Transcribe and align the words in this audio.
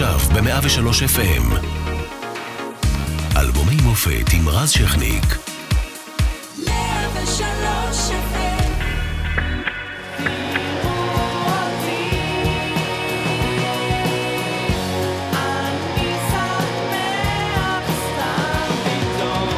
עכשיו 0.00 0.18
ב-103 0.18 1.16
FM. 1.16 1.54
אלבומי 3.36 3.76
מופת 3.82 4.32
עם 4.32 4.48
רז 4.48 4.70
שכניק. 4.70 5.24
103 6.66 8.10
FM. 8.10 8.64
אני 15.32 16.14
שמח 16.28 16.68
סתם 17.98 18.72
פתאום 18.84 19.48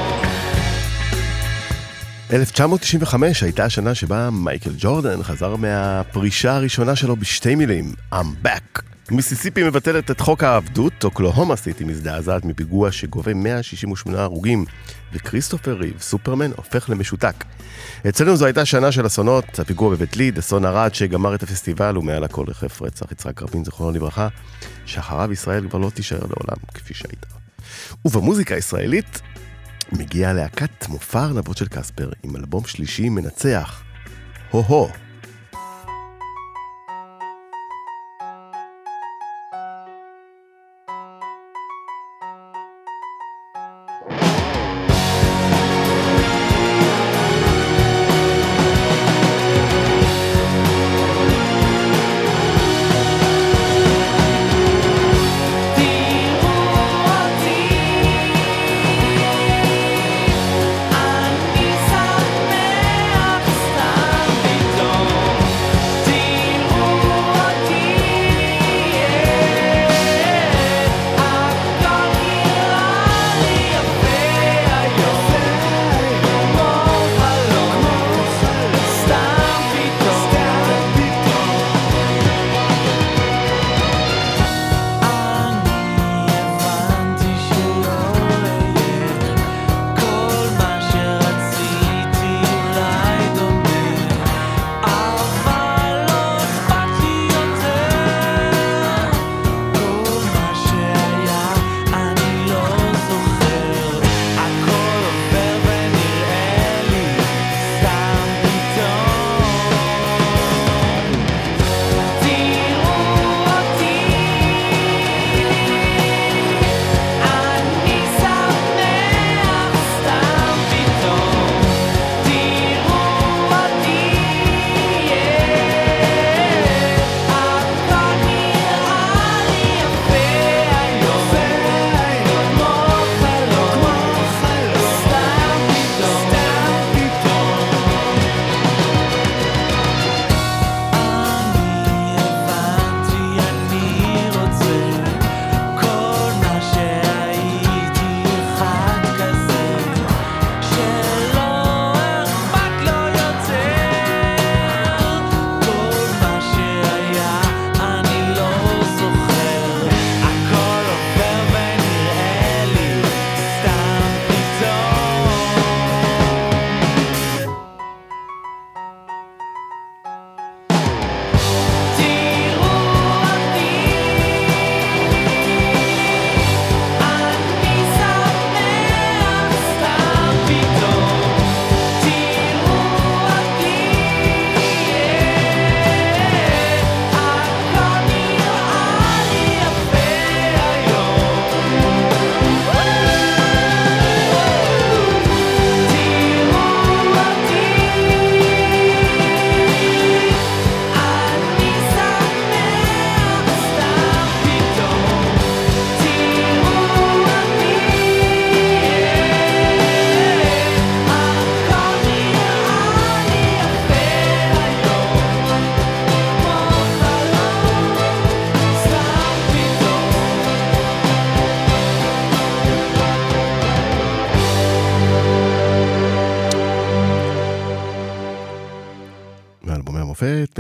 1995 2.33 3.43
הייתה 3.43 3.65
השנה 3.65 3.95
שבה 3.95 4.31
מייקל 4.31 4.73
ג'ורדן 4.79 5.23
חזר 5.23 5.57
מהפרישה 5.57 6.57
הראשונה 6.57 6.97
שלו 6.97 7.17
בשתי 7.17 7.55
מילים, 7.55 7.95
I'm 8.13 8.47
back. 8.47 8.90
מיסיסיפי 9.11 9.63
מבטלת 9.63 10.11
את 10.11 10.21
חוק 10.21 10.43
העבדות, 10.43 11.05
אוקלהומה 11.05 11.57
סיטי 11.57 11.85
מזדעזעת 11.85 12.45
מפיגוע 12.45 12.93
שגובה 12.93 13.35
168 13.35 14.23
הרוגים, 14.23 14.65
וכריסטופר 15.13 15.73
ריב, 15.73 16.01
סופרמן, 16.01 16.51
הופך 16.57 16.91
למשותק. 16.91 17.45
אצלנו 18.09 18.37
זו 18.37 18.45
הייתה 18.45 18.65
שנה 18.65 18.93
של 18.93 19.07
אסונות, 19.07 19.59
הפיגוע 19.59 19.91
בבית 19.91 20.17
ליד, 20.17 20.39
אסון 20.39 20.65
ערד 20.65 20.95
שגמר 20.95 21.35
את 21.35 21.43
הפסטיבל, 21.43 21.99
ומעל 21.99 22.25
הכל 22.25 22.45
החף 22.51 22.83
רצח 22.83 23.13
יצחק 23.13 23.43
רבין, 23.43 23.65
זיכרונו 23.65 23.91
לברכה, 23.91 24.29
שאחריו 24.87 25.33
ישראל 25.33 25.69
כבר 25.69 25.79
לא 25.79 25.91
תישאר 25.91 26.19
לעולם 26.19 26.63
כפי 26.75 26.95
שהייתה. 26.95 27.27
ובמוזיקה 28.05 28.55
הישראלית, 28.55 29.21
מגיעה 29.93 30.33
להקת 30.33 30.89
מופע 30.89 31.25
ארנבות 31.25 31.57
של 31.57 31.69
קספר 31.69 32.11
עם 32.23 32.37
אלבום 32.37 32.65
שלישי 32.65 33.09
מנצח. 33.09 33.83
הו-הו. 34.51 35.10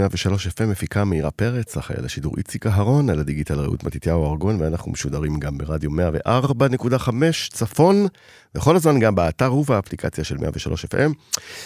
103 0.01 0.47
FM 0.47 0.65
מפיקה 0.67 1.05
מאירה 1.05 1.31
פרץ, 1.31 1.77
אחראי 1.77 1.99
על 1.99 2.05
השידור 2.05 2.35
איציק 2.39 2.67
אהרון, 2.67 3.11
על 3.11 3.21
הדיגיטל 3.21 3.55
רעות 3.55 3.85
מתתיהו 3.85 4.31
ארגון, 4.31 4.61
ואנחנו 4.61 4.93
משודרים 4.93 5.39
גם 5.39 5.59
ברדיו 5.59 5.91
104.5 6.27 7.11
צפון, 7.53 8.07
וכל 8.55 8.77
הזמן 8.77 8.99
גם 9.01 9.15
באתר 9.15 9.55
ובאפליקציה 9.55 10.25
של 10.25 10.37
103 10.39 10.85
FM. 10.85 11.13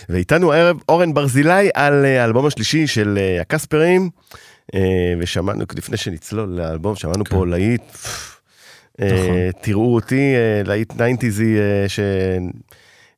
ואיתנו 0.09 0.53
הערב 0.53 0.77
אורן 0.89 1.15
ברזילי 1.15 1.71
על 1.75 2.05
אה, 2.05 2.23
האלבום 2.23 2.47
השלישי 2.47 2.87
של 2.87 3.19
אה, 3.19 3.41
הקספרים, 3.41 4.11
אה, 4.75 4.81
ושמענו, 5.19 5.65
לפני 5.77 5.97
שנצלול 5.97 6.49
לאלבום, 6.49 6.97
שמענו 6.97 7.25
פה 7.25 7.47
להיט, 7.47 7.83
נכון. 8.99 9.51
תראו 9.63 9.95
אותי, 9.95 10.35
להיט 10.65 10.93
90'זי, 10.93 11.43
אה, 11.43 11.89
ש... 11.89 12.01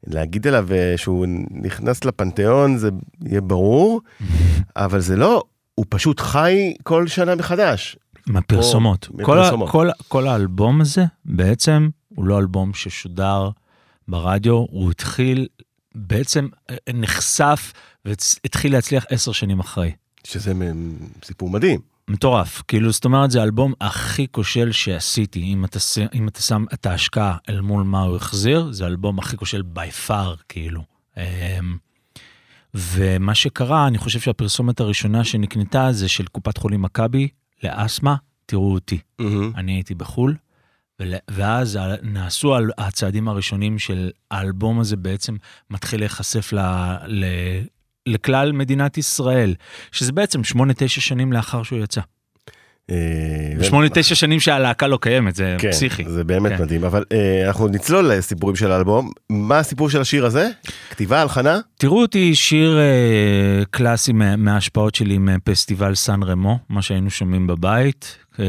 להגיד 0.07 0.47
עליו 0.47 0.69
אה, 0.73 0.95
שהוא 0.97 1.27
נכנס 1.51 2.05
לפנתיאון 2.05 2.79
זה 2.79 2.91
יהיה 3.25 3.41
ברור, 3.41 4.01
אבל 4.77 5.01
זה 5.01 5.17
לא, 5.17 5.43
הוא 5.75 5.87
פשוט 5.89 6.21
חי 6.21 6.75
כל 6.83 7.07
שנה 7.07 7.35
מחדש. 7.35 7.97
מהפרסומות. 8.27 9.09
כל. 9.23 9.39
כל, 9.69 9.89
כל 10.09 10.27
האלבום 10.29 10.81
הזה 10.81 11.05
בעצם 11.25 11.89
הוא 12.09 12.25
לא 12.25 12.39
אלבום 12.39 12.75
ששודר 12.75 13.51
ברדיו, 14.09 14.55
הוא 14.55 14.91
התחיל, 14.91 15.47
בעצם 15.95 16.49
אה, 16.71 16.77
נחשף 16.95 17.73
והתחיל 18.05 18.73
להצליח 18.73 19.05
עשר 19.11 19.33
שנים 19.33 19.61
אחרי. 19.61 19.93
שזה 20.25 20.53
סיפור 21.25 21.51
מדהים. 21.51 21.96
מטורף. 22.11 22.63
כאילו, 22.69 22.93
זאת 22.93 23.05
אומרת, 23.05 23.31
זה 23.31 23.41
האלבום 23.41 23.73
הכי 23.81 24.27
כושל 24.31 24.73
שעשיתי. 24.73 25.41
אם 25.41 25.65
אתה, 25.65 25.79
אם 26.15 26.29
אתה 26.29 26.41
שם 26.41 26.65
את 26.75 26.87
ההשקעה 26.87 27.37
אל 27.49 27.61
מול 27.61 27.83
מה 27.83 28.01
הוא 28.03 28.17
החזיר, 28.17 28.73
זה 28.73 28.85
האלבום 28.85 29.19
הכי 29.19 29.37
כושל 29.37 29.63
by 29.75 30.09
far, 30.09 30.43
כאילו. 30.49 30.83
אמ, 31.17 31.23
ומה 32.75 33.35
שקרה, 33.35 33.87
אני 33.87 33.99
חושב 33.99 34.21
שהפרסומת 34.21 34.81
הראשונה 34.81 35.25
שנקנתה 35.25 35.93
זה 35.93 36.09
של 36.09 36.27
קופת 36.27 36.59
חולים 36.59 36.83
מכבי 36.83 37.29
לאסתמה, 37.63 38.17
תראו 38.47 38.73
אותי. 38.73 38.99
מהמם. 39.19 39.53
אני 39.57 39.73
הייתי 39.73 39.95
בחו"ל, 39.95 40.37
ול- 41.01 41.15
ואז 41.31 41.79
נעשו 42.03 42.57
הצעדים 42.79 43.29
הראשונים 43.29 43.79
של 43.79 44.11
האלבום 44.31 44.81
הזה 44.81 44.97
בעצם 44.97 45.37
מתחיל 45.71 46.01
להיחשף 46.01 46.53
ל, 46.53 46.59
ל, 47.07 47.25
לכלל 48.07 48.53
מדינת 48.53 48.99
ישראל, 48.99 49.55
שזה 49.93 50.13
בעצם 50.13 50.45
שמונה, 50.45 50.73
תשע 50.77 51.01
שנים 51.01 51.33
לאחר 51.33 51.63
שהוא 51.63 51.79
יצא. 51.79 52.01
אה, 52.91 52.97
שמונה, 53.65 53.89
תשע 53.89 54.15
שנים 54.15 54.41
שהלהקה 54.41 54.87
לא 54.87 54.99
קיימת, 55.01 55.35
זה 55.35 55.57
כן, 55.59 55.71
פסיכי. 55.71 56.05
זה 56.09 56.25
באמת 56.25 56.53
כן. 56.53 56.63
מדהים, 56.63 56.85
אבל 56.85 57.05
אה, 57.13 57.47
אנחנו 57.49 57.69
נצלול 57.69 58.13
לסיפורים 58.13 58.57
של 58.57 58.71
האלבום. 58.73 59.11
מה 59.31 59.59
הסיפור 59.59 59.91
של 59.91 60.01
השיר 60.01 60.27
הזה? 60.27 60.51
כתיבה, 60.91 61.23
הלחנה? 61.23 61.61
תראו 61.77 62.03
אותי 62.03 62.35
שיר 62.35 62.79
אה, 62.79 63.65
קלאסי 63.71 64.13
מה- 64.13 64.37
מההשפעות 64.37 64.95
שלי 64.95 65.19
מפסטיבל 65.19 65.95
סן 65.95 66.23
רמו, 66.23 66.59
מה 66.69 66.83
שהיינו 66.83 67.11
שומעים 67.11 67.47
בבית, 67.47 68.17
אה, 68.39 68.45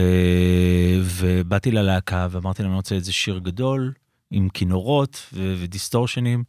ובאתי 1.04 1.72
ללהקה 1.72 2.28
ואמרתי 2.32 2.62
להם, 2.64 2.72
אני 2.72 2.78
רוצה 2.78 2.96
איזה 2.96 3.14
שיר 3.14 3.40
גדול, 3.40 3.92
עם 4.32 4.50
כינורות 4.54 5.34
ודיסטורשנים. 5.34 6.44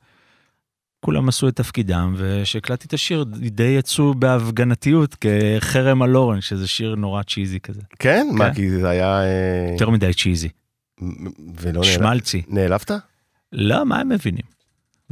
כולם 1.01 1.29
עשו 1.29 1.49
את 1.49 1.57
תפקידם, 1.57 2.15
וכשהקלטתי 2.17 2.87
את 2.87 2.93
השיר 2.93 3.25
די 3.31 3.63
יצאו 3.79 4.15
בהפגנתיות 4.15 5.17
כחרם 5.21 6.03
על 6.03 6.17
אורן, 6.17 6.41
שזה 6.41 6.67
שיר 6.67 6.95
נורא 6.95 7.23
צ'יזי 7.23 7.61
כזה. 7.61 7.81
כן? 7.99 8.27
מה, 8.33 8.49
כן. 8.49 8.55
כי 8.55 8.71
זה 8.71 8.89
היה... 8.89 9.21
אה, 9.23 9.69
יותר 9.73 9.91
מדי 9.91 10.15
צ'יזי, 10.15 10.49
ולא 11.61 11.73
נעלב- 11.81 11.85
שמלצי. 11.85 12.43
נעלבת? 12.49 12.91
לא, 13.53 13.85
מה 13.87 14.01
הם 14.01 14.09
מבינים? 14.09 14.45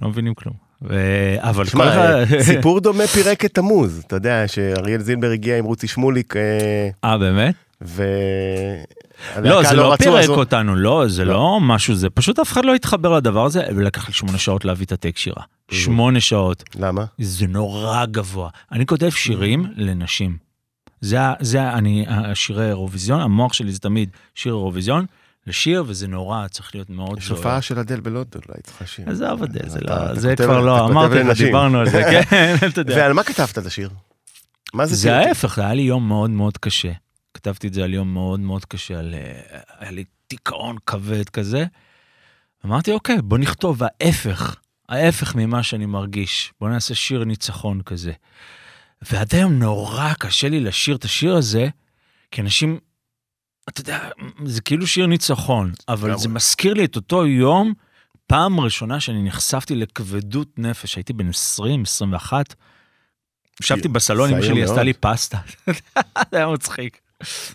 לא 0.03 0.09
מבינים 0.09 0.35
כלום. 0.35 0.55
ו- 0.83 1.35
אבל 1.39 1.65
תשמע, 1.67 1.85
כל 1.85 1.89
אה, 1.99 2.23
אחד... 2.23 2.39
סיפור 2.55 2.81
דומה 2.81 3.07
פירק 3.07 3.45
את 3.45 3.55
תמוז. 3.55 4.03
אתה 4.07 4.17
יודע 4.17 4.49
שאריאל 4.49 5.01
זילבר 5.01 5.31
הגיע 5.31 5.59
עם 5.59 5.65
רוצי 5.65 5.87
שמוליק, 5.89 6.37
אה, 6.37 6.89
אה, 7.05 7.19
באמת? 7.19 7.55
ו... 7.83 8.03
לא, 9.43 9.63
זה 9.63 9.75
לא 9.75 9.93
רצו, 9.93 10.05
פירק 10.05 10.25
אז 10.25 10.29
אותנו, 10.29 10.77
לא, 10.77 11.05
זה 11.09 11.25
לא. 11.25 11.33
לא 11.33 11.59
משהו 11.61 11.95
זה, 11.95 12.11
פשוט 12.11 12.39
אף 12.39 12.53
אחד 12.53 12.65
לא 12.65 12.75
התחבר 12.75 13.17
לדבר 13.17 13.45
הזה, 13.45 13.63
ולקח 13.77 14.09
לי 14.09 14.15
שמונה 14.15 14.39
שעות 14.39 14.65
להביא 14.65 14.87
את 14.87 14.93
הטק 14.93 15.17
שירה. 15.17 15.43
שמונה 15.71 16.21
שעות, 16.21 16.65
למה? 16.79 17.05
זה 17.19 17.47
נורא 17.47 18.05
גבוה. 18.05 18.51
אני 18.73 18.87
כותב 18.87 19.11
שירים 19.11 19.67
לנשים. 19.77 20.37
זה, 21.01 21.19
זה, 21.41 21.71
אני, 21.73 22.05
השירי 22.09 22.69
אירוויזיון, 22.69 23.21
המוח 23.21 23.53
שלי 23.53 23.73
זה 23.73 23.79
תמיד 23.79 24.11
שיר 24.35 24.53
אירוויזיון, 24.53 25.07
לשיר, 25.47 25.85
וזה 25.87 26.09
נורא, 26.09 26.49
צריך 26.49 26.75
להיות 26.75 26.91
מאוד 26.91 27.19
יש. 27.19 27.29
הופעה 27.29 27.63
של 27.63 27.79
אדל 27.79 28.01
בלונדון, 28.01 28.43
אולי 28.49 28.63
צריך 28.63 28.83
לשיר. 28.83 29.11
עזוב 29.11 29.43
את 29.43 29.53
זה, 29.53 29.79
לא, 29.81 30.15
זה 30.15 30.37
כבר 30.37 30.61
לא, 30.61 30.87
אמרתי. 30.87 31.45
דיברנו 31.45 31.79
על 31.79 31.91
זה, 31.91 32.03
כן, 32.31 32.55
אתה 32.67 32.81
יודע. 32.81 32.97
ועל 32.97 33.13
מה 33.13 33.23
כתבת 33.23 33.59
את 33.59 33.67
השיר? 33.67 33.91
מה 34.75 34.87
זה 34.87 34.97
זה? 34.97 35.17
ההפך, 35.17 35.59
היה 35.59 35.75
לי 35.75 35.83
יום 35.83 36.09
מאוד 36.09 36.31
מאוד 36.31 36.59
קשה. 36.59 36.93
כתבתי 37.37 37.69
את 37.69 37.75
זה 37.75 37.85
על 37.85 37.95
יום 37.95 38.15
מאוד 38.15 38.41
מאוד 38.41 38.65
קשה, 38.65 38.99
על... 38.99 39.15
אה, 39.15 39.61
היה 39.79 39.91
לי 39.91 40.05
דיכאון 40.31 40.77
כבד 40.87 41.29
כזה. 41.29 41.65
אמרתי, 42.67 42.93
אוקיי, 42.93 43.23
בוא 43.23 43.39
נכתוב 43.39 43.83
ההפך, 43.83 44.57
ההפך 44.89 45.35
ממה 45.35 45.63
שאני 45.63 45.87
מרגיש. 45.87 46.53
בוא 46.61 46.69
נעשה 46.69 46.95
שיר 46.95 47.25
ניצחון 47.25 47.83
כזה. 47.83 48.13
ועד 49.11 49.35
היום 49.35 49.53
נורא 49.53 50.13
קשה 50.19 50.49
לי 50.49 50.61
לשיר 50.61 50.97
את 50.97 51.05
השיר 51.05 51.37
הזה, 51.37 51.69
כי 52.31 52.41
אנשים, 52.41 52.79
אתה 53.69 53.81
יודע, 53.81 54.09
זה 54.45 54.61
כאילו 54.61 54.87
שיר 54.87 55.07
ניצחון, 55.07 55.73
אבל. 55.89 56.19
זה 56.19 56.29
מזכיר 56.29 56.75
לי 56.75 56.85
את 56.85 56.97
אותו 56.97 57.27
יום, 57.27 57.73
פעם 58.27 58.61
ראשונה 58.61 59.01
שאני 59.01 59.23
נחשפתי 59.23 59.75
לכבדות 59.75 60.59
נפש, 60.59 60.97
הייתי 60.97 61.13
בן 61.13 61.29
20, 61.29 61.83
21. 61.83 62.55
ישבתי 63.63 63.89
בסלון, 63.89 64.31
אמא 64.31 64.43
שלי 64.43 64.63
עשתה. 64.63 64.83
לי 64.83 64.93
פסטה. 64.93 65.39
זה 66.31 66.37
היה 66.37 66.47
מצחיק. 66.49 67.06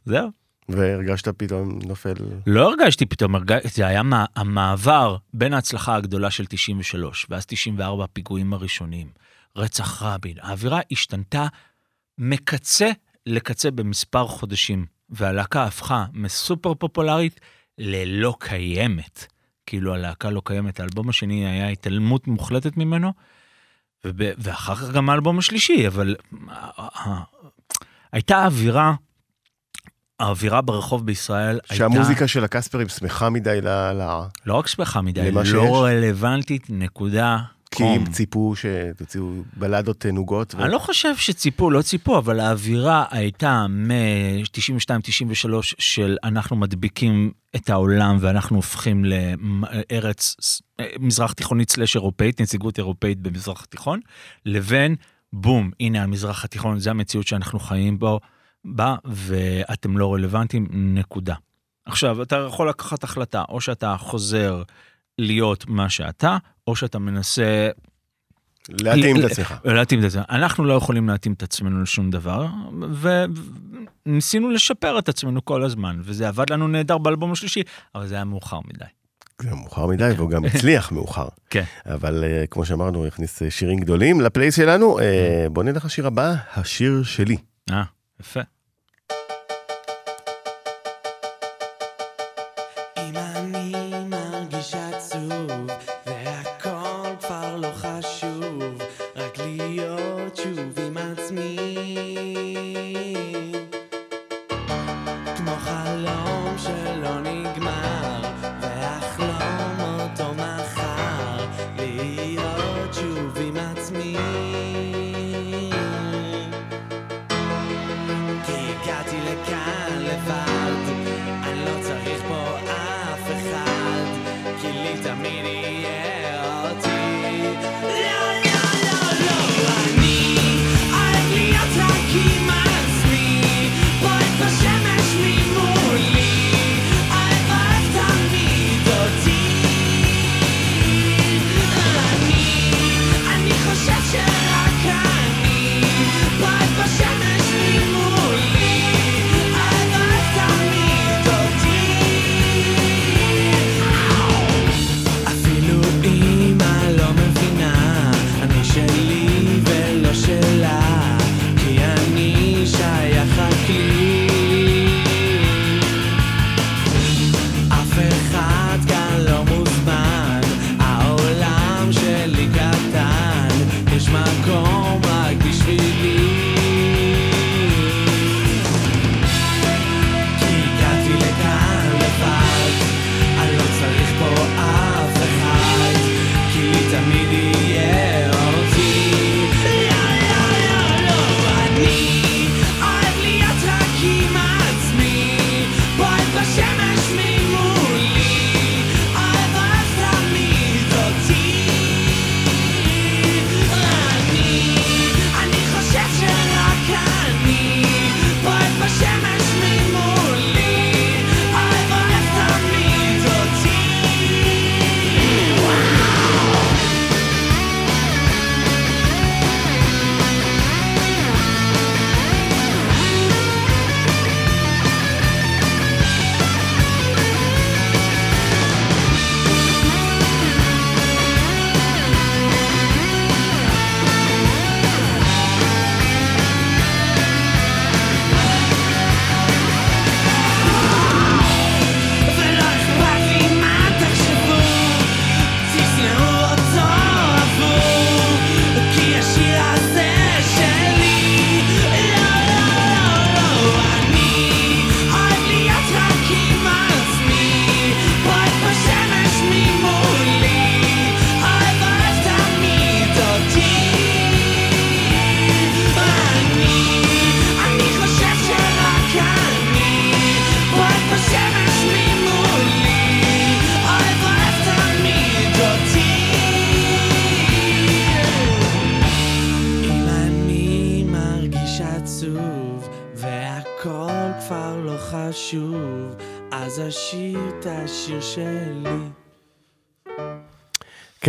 זהו. 0.05 0.29
והרגשת 0.69 1.27
פתאום 1.27 1.79
נופל... 1.87 2.13
לא 2.47 2.69
הרגשתי 2.69 3.05
פתאום, 3.05 3.35
הרג... 3.35 3.53
זה 3.63 3.87
היה 3.87 4.03
מה... 4.03 4.25
המעבר 4.35 5.17
בין 5.33 5.53
ההצלחה 5.53 5.95
הגדולה 5.95 6.31
של 6.31 6.45
93, 6.45 7.25
ואז 7.29 7.45
94 7.45 8.03
הפיגועים 8.03 8.53
הראשונים, 8.53 9.07
רצח 9.55 10.03
רבין, 10.03 10.37
האווירה 10.41 10.79
השתנתה 10.91 11.47
מקצה 12.17 12.91
לקצה 13.25 13.71
במספר 13.71 14.27
חודשים, 14.27 14.85
והלהקה 15.09 15.63
הפכה 15.63 16.05
מסופר 16.13 16.73
פופולרית 16.73 17.39
ללא 17.77 18.35
קיימת. 18.39 19.25
כאילו 19.65 19.93
הלהקה 19.93 20.29
לא 20.29 20.41
קיימת, 20.45 20.79
האלבום 20.79 21.09
השני 21.09 21.47
היה 21.47 21.67
התעלמות 21.67 22.27
מוחלטת 22.27 22.77
ממנו, 22.77 23.13
וב... 24.05 24.21
ואחר 24.37 24.75
כך 24.75 24.91
גם 24.91 25.09
האלבום 25.09 25.39
השלישי, 25.39 25.87
אבל 25.87 26.15
אה, 26.49 27.19
הייתה 28.11 28.45
אווירה, 28.45 28.93
האווירה 30.21 30.61
ברחוב 30.61 31.05
בישראל 31.05 31.59
הייתה... 31.63 31.75
שהמוזיקה 31.75 32.27
של 32.27 32.43
הקספרים 32.43 32.89
שמחה 32.89 33.29
מדי 33.29 33.59
ל... 33.61 33.67
ל- 33.67 34.25
לא 34.45 34.53
רק 34.53 34.67
שמחה 34.67 35.01
מדי, 35.01 35.31
למה 35.31 35.45
שיש? 35.45 35.53
לא 35.53 35.83
רלוונטית, 35.83 36.67
נקודה. 36.69 37.37
כי 37.71 37.83
קום. 37.83 37.91
אם 37.91 38.11
ציפו 38.11 38.53
שתוציאו 38.55 39.31
בלדות 39.57 39.99
תנוגות. 39.99 40.55
ו- 40.55 40.63
אני 40.63 40.71
לא 40.71 40.79
חושב 40.79 41.15
שציפו, 41.15 41.71
לא 41.71 41.81
ציפו, 41.81 42.17
אבל 42.17 42.39
האווירה 42.39 43.05
הייתה 43.11 43.65
מ-92-93 43.69 45.49
של 45.79 46.17
אנחנו 46.23 46.55
מדביקים 46.55 47.31
את 47.55 47.69
העולם 47.69 48.17
ואנחנו 48.19 48.55
הופכים 48.55 49.05
לארץ 49.05 50.35
מזרח 50.99 51.33
תיכונית 51.33 51.71
סלאש 51.71 51.95
אירופאית, 51.95 52.41
נציגות 52.41 52.77
אירופאית 52.77 53.19
במזרח 53.19 53.63
התיכון, 53.63 53.99
לבין 54.45 54.95
בום, 55.33 55.71
הנה 55.79 56.03
המזרח 56.03 56.45
התיכון, 56.45 56.79
זה 56.79 56.89
המציאות 56.89 57.27
שאנחנו 57.27 57.59
חיים 57.59 57.99
בו, 57.99 58.19
בה, 58.65 58.95
ואתם 59.05 59.97
לא 59.97 60.13
רלוונטיים, 60.13 60.67
נקודה. 60.71 61.35
עכשיו, 61.85 62.21
אתה 62.21 62.35
יכול 62.35 62.69
לקחת 62.69 63.03
החלטה, 63.03 63.43
או 63.49 63.61
שאתה 63.61 63.95
חוזר 63.99 64.63
להיות 65.17 65.65
מה 65.67 65.89
שאתה, 65.89 66.37
או 66.67 66.75
שאתה 66.75 66.99
מנסה 66.99 67.69
להתאים 68.69 69.19
את 69.19 69.31
עצמך. 69.31 69.53
להתאים 69.65 69.99
את 69.99 70.05
עצמנו. 70.05 70.25
אנחנו 70.29 70.65
לא 70.65 70.73
יכולים 70.73 71.09
להתאים 71.09 71.33
את 71.33 71.43
עצמנו 71.43 71.81
לשום 71.81 72.11
דבר, 72.11 72.47
וניסינו 74.05 74.49
לשפר 74.49 74.99
את 74.99 75.09
עצמנו 75.09 75.45
כל 75.45 75.63
הזמן, 75.63 75.99
וזה 76.03 76.27
עבד 76.27 76.49
לנו 76.49 76.67
נהדר 76.67 76.97
באלבום 76.97 77.31
השלישי, 77.31 77.63
אבל 77.95 78.07
זה 78.07 78.15
היה 78.15 78.23
מאוחר 78.23 78.59
מדי. 78.73 78.85
זה 79.41 79.55
מאוחר 79.55 79.87
מדי, 79.87 80.11
והוא 80.17 80.29
גם 80.29 80.45
הצליח 80.45 80.91
מאוחר. 80.91 81.27
כן. 81.49 81.63
אבל 81.85 82.23
אה, 82.23 82.43
כמו 82.51 82.65
שאמרנו, 82.65 82.99
הוא 82.99 83.07
הכניס 83.07 83.41
אה, 83.41 83.51
שירים 83.51 83.79
גדולים 83.79 84.21
לפלייס 84.21 84.55
שלנו. 84.55 84.99
אה, 84.99 85.45
בוא 85.51 85.63
נלך 85.63 85.85
לשיר 85.85 86.07
הבא, 86.07 86.35
השיר 86.55 87.03
שלי. 87.03 87.37
אה, 87.71 87.83
יפה. 88.19 88.39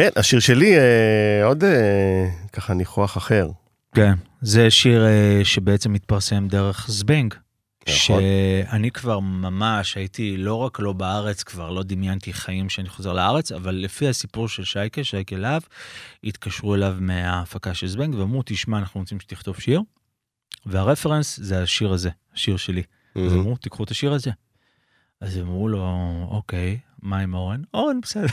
כן, 0.03 0.11
השיר 0.17 0.41
שלי 0.41 0.79
אה, 0.79 1.45
עוד 1.45 1.65
אה, 1.65 2.29
ככה 2.53 2.75
ניחוח 2.75 3.17
אחר. 3.17 3.49
כן, 3.95 4.13
זה 4.41 4.71
שיר 4.71 5.07
אה, 5.07 5.41
שבעצם 5.45 5.93
מתפרסם 5.93 6.49
דרך 6.49 6.87
זבנג. 6.89 7.35
נכון. 7.89 8.21
שאני 8.71 8.91
כבר 8.91 9.21
ממש 9.21 9.97
הייתי 9.97 10.37
לא 10.37 10.55
רק 10.55 10.81
לא 10.81 10.93
בארץ, 10.93 11.43
כבר 11.43 11.71
לא 11.71 11.83
דמיינתי 11.83 12.33
חיים 12.33 12.69
שאני 12.69 12.89
חוזר 12.89 13.13
לארץ, 13.13 13.53
אבל 13.53 13.75
לפי 13.75 14.09
הסיפור 14.09 14.49
של 14.49 14.65
שייקה, 14.65 15.05
שייקה 15.05 15.37
להב, 15.37 15.63
התקשרו 16.25 16.75
אליו 16.75 16.97
מההפקה 17.01 17.75
של 17.75 17.87
זבנג 17.87 18.15
ואמרו, 18.15 18.43
תשמע, 18.45 18.79
אנחנו 18.79 19.01
רוצים 19.01 19.21
שתכתוב 19.21 19.61
שיר, 19.61 19.81
והרפרנס 20.67 21.41
זה 21.43 21.63
השיר 21.63 21.93
הזה, 21.93 22.11
השיר 22.35 22.57
שלי. 22.57 22.83
אז 23.15 23.33
אמרו, 23.33 23.57
תיקחו 23.57 23.85
את 23.85 23.91
השיר 23.91 24.13
הזה. 24.13 24.31
אז 25.21 25.39
אמרו 25.39 25.69
לו, 25.69 25.87
אוקיי, 26.31 26.79
מה 27.03 27.19
עם 27.19 27.35
אורן? 27.35 27.63
אורן, 27.75 28.01
בסדר. 28.01 28.27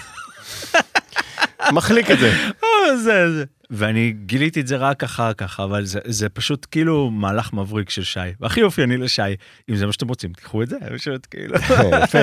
מחליק 1.73 2.11
את 2.11 2.19
זה. 2.19 2.33
אה, 2.63 2.97
זה, 2.97 3.31
זה. 3.31 3.43
ואני 3.71 4.13
גיליתי 4.25 4.61
את 4.61 4.67
זה 4.67 4.75
רק 4.75 5.03
אחר 5.03 5.33
כך, 5.33 5.59
אבל 5.59 5.85
זה, 5.85 5.99
זה 6.05 6.29
פשוט 6.29 6.67
כאילו 6.71 7.09
מהלך 7.09 7.53
מבריק 7.53 7.89
של 7.89 8.03
שי. 8.03 8.19
והכי 8.39 8.63
אופייני 8.63 8.97
לשי, 8.97 9.21
אם 9.69 9.75
זה 9.75 9.85
מה 9.85 9.93
שאתם 9.93 10.07
רוצים, 10.07 10.33
תיקחו 10.33 10.63
את 10.63 10.69
זה, 10.69 10.77
פשוט 10.97 11.27
כאילו. 11.31 11.55
יפה, 12.03 12.17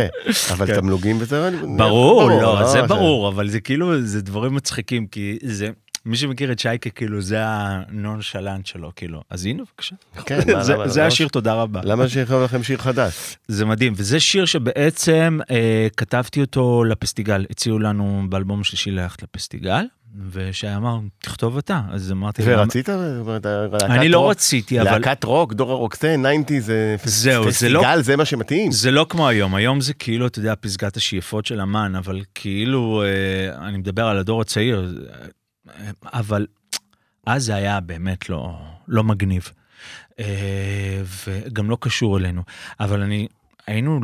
אבל 0.52 0.66
כן. 0.66 0.74
תמלוגים 0.74 1.16
וזה... 1.20 1.50
ברור, 1.76 2.30
לא, 2.30 2.66
זה 2.72 2.82
ברור, 2.82 3.28
אבל 3.28 3.48
זה 3.48 3.60
כאילו, 3.60 4.00
זה 4.02 4.22
דברים 4.22 4.54
מצחיקים, 4.54 5.06
כי 5.06 5.38
זה, 5.42 5.70
מי 6.06 6.16
שמכיר 6.16 6.52
את 6.52 6.58
שייקה, 6.58 6.90
כאילו, 6.90 7.20
זה 7.20 7.38
הנונשלנט 7.44 8.66
שלו, 8.66 8.92
כאילו. 8.96 9.22
אז 9.30 9.46
הנה, 9.46 9.62
בבקשה. 9.62 9.96
כן, 10.26 10.38
מה, 10.52 10.62
זה- 10.64 10.74
למה- 10.74 10.88
זה 10.88 11.00
למה- 11.00 11.06
השיר, 11.06 11.28
תודה 11.28 11.54
רבה. 11.54 11.80
למה 11.84 12.08
שיכתוב 12.08 12.42
לכם 12.42 12.62
שיר 12.62 12.78
חדש? 12.78 13.36
זה 13.48 13.64
מדהים, 13.64 13.92
וזה 13.96 14.20
שיר 14.20 14.44
שבעצם 14.44 15.38
אה, 15.50 15.86
כתבתי 15.96 16.40
אותו 16.40 16.84
לפסטיגל, 16.84 17.44
הציעו 17.50 17.78
לנו 17.78 18.22
באלבום 18.28 18.60
השלישי 18.60 18.90
ללכת 18.90 19.22
לפסטיגל, 19.22 19.84
ושי 20.30 20.66
אמר, 20.76 20.98
תכתוב 21.18 21.58
אתה, 21.58 21.80
אז 21.90 22.12
אמרתי, 22.12 22.42
ורצית? 22.44 22.88
אני 23.84 24.08
לא 24.08 24.30
רציתי, 24.30 24.80
אבל 24.80 24.90
להקת 24.98 25.24
רוק, 25.24 25.52
דור 25.52 25.70
הרוקסטיין, 25.72 26.26
90 26.46 26.60
זה 26.60 26.96
זה 27.04 27.30
לא- 27.38 27.46
פסטיגל, 27.80 28.02
זה 28.02 28.16
מה 28.16 28.24
שמתאים. 28.24 28.72
זה 28.72 28.90
לא 28.90 29.06
כמו 29.08 29.28
היום, 29.28 29.54
היום 29.54 29.80
זה 29.80 29.94
כאילו, 29.94 30.26
אתה 30.26 30.38
יודע, 30.38 30.54
פסגת 30.60 30.96
השאיפות 30.96 31.46
של 31.46 31.60
אמן, 31.60 31.94
אבל 31.94 32.20
כאילו, 32.34 33.02
אה, 33.04 33.68
אני 33.68 33.78
מדבר 33.78 34.04
על 34.06 34.18
הדור 34.18 34.40
הצעיר, 34.40 34.92
אבל 36.04 36.46
אז 37.26 37.44
זה 37.44 37.54
היה 37.54 37.80
באמת 37.80 38.28
לא, 38.28 38.58
לא 38.88 39.04
מגניב, 39.04 39.50
אה, 40.18 41.02
וגם 41.26 41.70
לא 41.70 41.78
קשור 41.80 42.18
אלינו. 42.18 42.42
אבל 42.80 43.02
אני, 43.02 43.28
היינו 43.66 44.00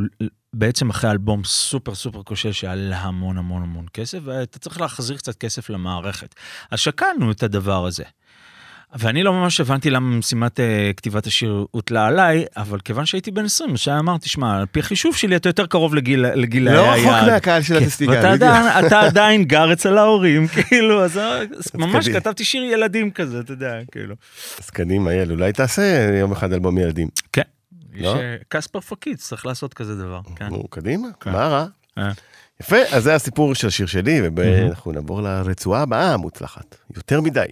בעצם 0.53 0.91
אחרי 0.91 1.11
אלבום 1.11 1.45
סופר 1.45 1.95
סופר 1.95 2.23
כושל 2.23 2.53
שעלה 2.53 3.01
המון 3.01 3.39
המון 3.39 3.63
המון 3.63 3.87
כסף, 3.93 4.19
ואתה 4.25 4.59
צריך 4.59 4.81
להחזיר 4.81 5.17
קצת 5.17 5.37
כסף 5.37 5.71
למערכת. 5.71 6.35
אז 6.71 6.81
שקלנו 6.81 7.31
את 7.31 7.43
הדבר 7.43 7.87
הזה. 7.87 8.05
ואני 8.99 9.23
לא 9.23 9.33
ממש 9.33 9.61
הבנתי 9.61 9.91
למה 9.91 10.17
משימת 10.17 10.61
אה, 10.61 10.91
כתיבת 10.97 11.27
השיר 11.27 11.67
הוטלה 11.71 12.07
עליי, 12.07 12.45
אבל 12.57 12.81
כיוון 12.81 13.07
שהייתי 13.07 13.31
בן 13.31 13.45
20, 13.45 13.77
שי 13.77 13.91
אמר, 13.99 14.19
תשמע, 14.19 14.59
על 14.59 14.67
פי 14.67 14.81
החישוב 14.81 15.17
שלי 15.17 15.37
אתה 15.37 15.49
יותר 15.49 15.67
קרוב 15.67 15.95
לגיל, 15.95 16.27
לגיל 16.35 16.65
לא 16.65 16.93
היעד. 16.93 17.15
רחוק 17.15 17.31
מהקהל 17.31 17.63
של 17.63 17.79
כן, 17.79 17.85
הפסטיגל. 17.85 18.13
ואתה. 18.13 18.33
עדיין, 18.33 18.87
אתה 18.87 19.01
עדיין 19.01 19.45
גר 19.45 19.73
אצל 19.73 19.99
ההורים, 19.99 20.49
כאילו, 20.55 21.05
אז 21.05 21.17
אז 21.17 21.71
ממש 21.75 22.05
קדימה. 22.05 22.21
כתבתי 22.21 22.45
שיר 22.45 22.63
ילדים 22.63 23.11
כזה, 23.11 23.41
אתה 23.41 23.53
יודע, 23.53 23.75
כאילו. 23.93 24.15
אז 24.59 24.71
קדימה, 24.71 25.15
יאל, 25.15 25.31
אולי 25.33 25.53
תעשה 25.53 26.09
יום 26.21 26.33
אחד 26.33 26.53
אלבום 26.53 26.79
ילדים. 26.79 27.09
כן. 27.33 27.43
לא? 27.95 28.17
אה, 28.17 28.37
קספר 28.49 28.81
פקיץ, 28.81 29.21
צריך 29.29 29.47
לעשות 29.47 29.75
כזה 29.75 29.97
דבר, 29.97 30.21
כן. 30.37 30.47
נו, 30.47 30.69
קדימה, 30.71 31.09
כן. 31.21 31.33
מה 31.33 31.49
רע? 31.49 31.67
אה. 31.99 32.11
יפה, 32.61 32.77
אז 32.91 33.03
זה 33.03 33.15
הסיפור 33.15 33.55
של 33.55 33.67
השיר 33.67 33.87
שלי. 33.87 34.21
ואנחנו 34.37 34.93
נעבור 34.93 35.23
לרצועה 35.23 35.83
הבאה 35.83 36.15
המוצלחת. 36.15 36.77
יותר 36.97 37.21
מדי. 37.21 37.47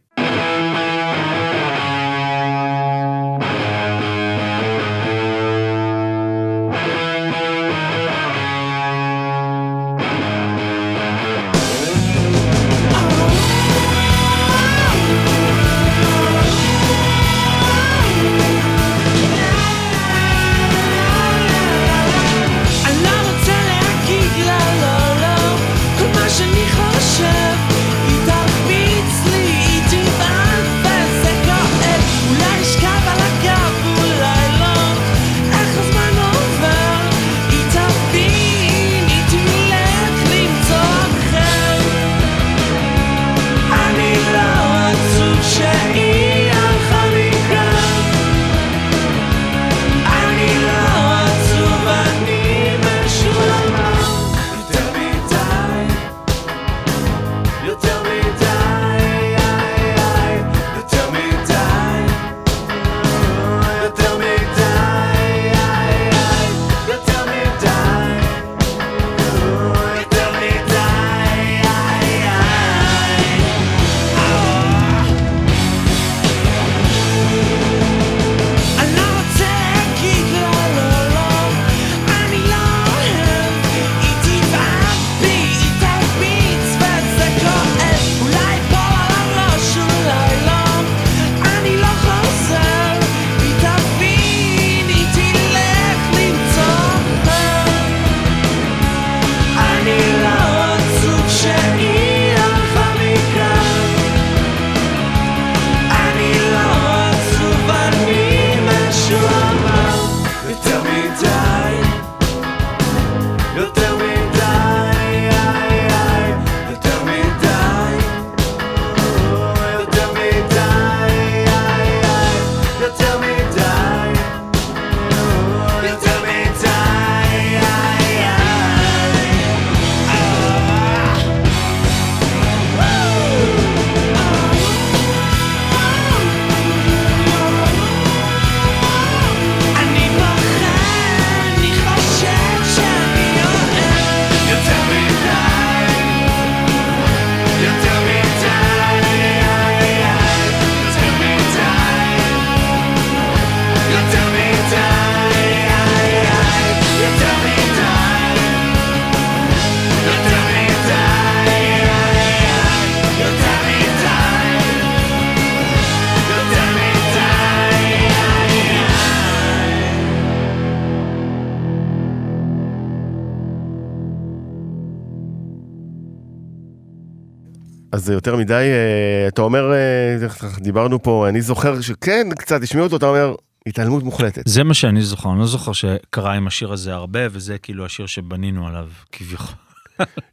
אז 178.00 178.06
זה 178.06 178.12
יותר 178.12 178.36
מדי, 178.36 178.54
אה, 178.54 179.28
אתה 179.28 179.42
אומר, 179.42 179.72
אה, 179.72 180.26
דיברנו 180.58 181.02
פה, 181.02 181.28
אני 181.28 181.40
זוכר 181.40 181.80
שכן, 181.80 182.28
קצת 182.38 182.62
השמיעו 182.62 182.86
אותו, 182.86 182.96
אתה 182.96 183.06
אומר, 183.06 183.34
התעלמות 183.66 184.02
מוחלטת. 184.02 184.42
זה 184.46 184.64
מה 184.64 184.74
שאני 184.74 185.02
זוכר, 185.02 185.30
אני 185.30 185.38
לא 185.38 185.46
זוכר 185.46 185.72
שקרה 185.72 186.32
עם 186.32 186.46
השיר 186.46 186.72
הזה 186.72 186.94
הרבה, 186.94 187.20
וזה 187.30 187.58
כאילו 187.58 187.86
השיר 187.86 188.06
שבנינו 188.06 188.66
עליו, 188.66 188.88
כביכול. 189.12 189.54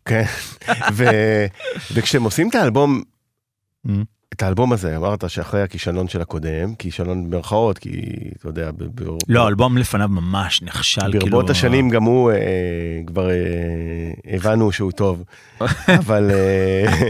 כן, 0.05 0.23
וכשהם 1.93 2.23
עושים 2.23 2.49
את 2.49 2.55
האלבום, 2.55 3.01
Mm. 3.87 3.89
את 4.33 4.41
האלבום 4.43 4.73
הזה, 4.73 4.97
אמרת 4.97 5.29
שאחרי 5.29 5.61
הכישלון 5.61 6.07
של 6.07 6.21
הקודם, 6.21 6.75
כישלון 6.75 7.29
במרכאות, 7.29 7.77
כי 7.77 8.01
אתה 8.39 8.47
יודע, 8.47 8.71
ב- 8.71 8.83
ב- 8.83 9.17
לא, 9.27 9.43
האלבום 9.43 9.77
לפניו 9.77 10.07
ממש 10.07 10.61
נכשל, 10.61 11.01
כאילו... 11.01 11.19
ברבות 11.19 11.49
השנים 11.49 11.89
גם 11.89 12.03
הוא, 12.03 12.31
אה, 12.31 12.37
כבר 13.07 13.29
אה, 13.29 13.35
הבנו 14.33 14.71
שהוא 14.71 14.91
טוב, 14.91 15.23
אבל, 15.99 16.31
אה, 16.31 17.09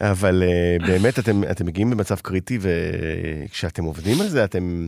אבל 0.12 0.42
אה, 0.46 0.86
באמת 0.86 1.18
אתם, 1.18 1.42
אתם 1.50 1.66
מגיעים 1.66 1.90
במצב 1.90 2.16
קריטי, 2.16 2.58
וכשאתם 2.60 3.84
עובדים 3.84 4.20
על 4.20 4.28
זה, 4.28 4.44
אתם 4.44 4.86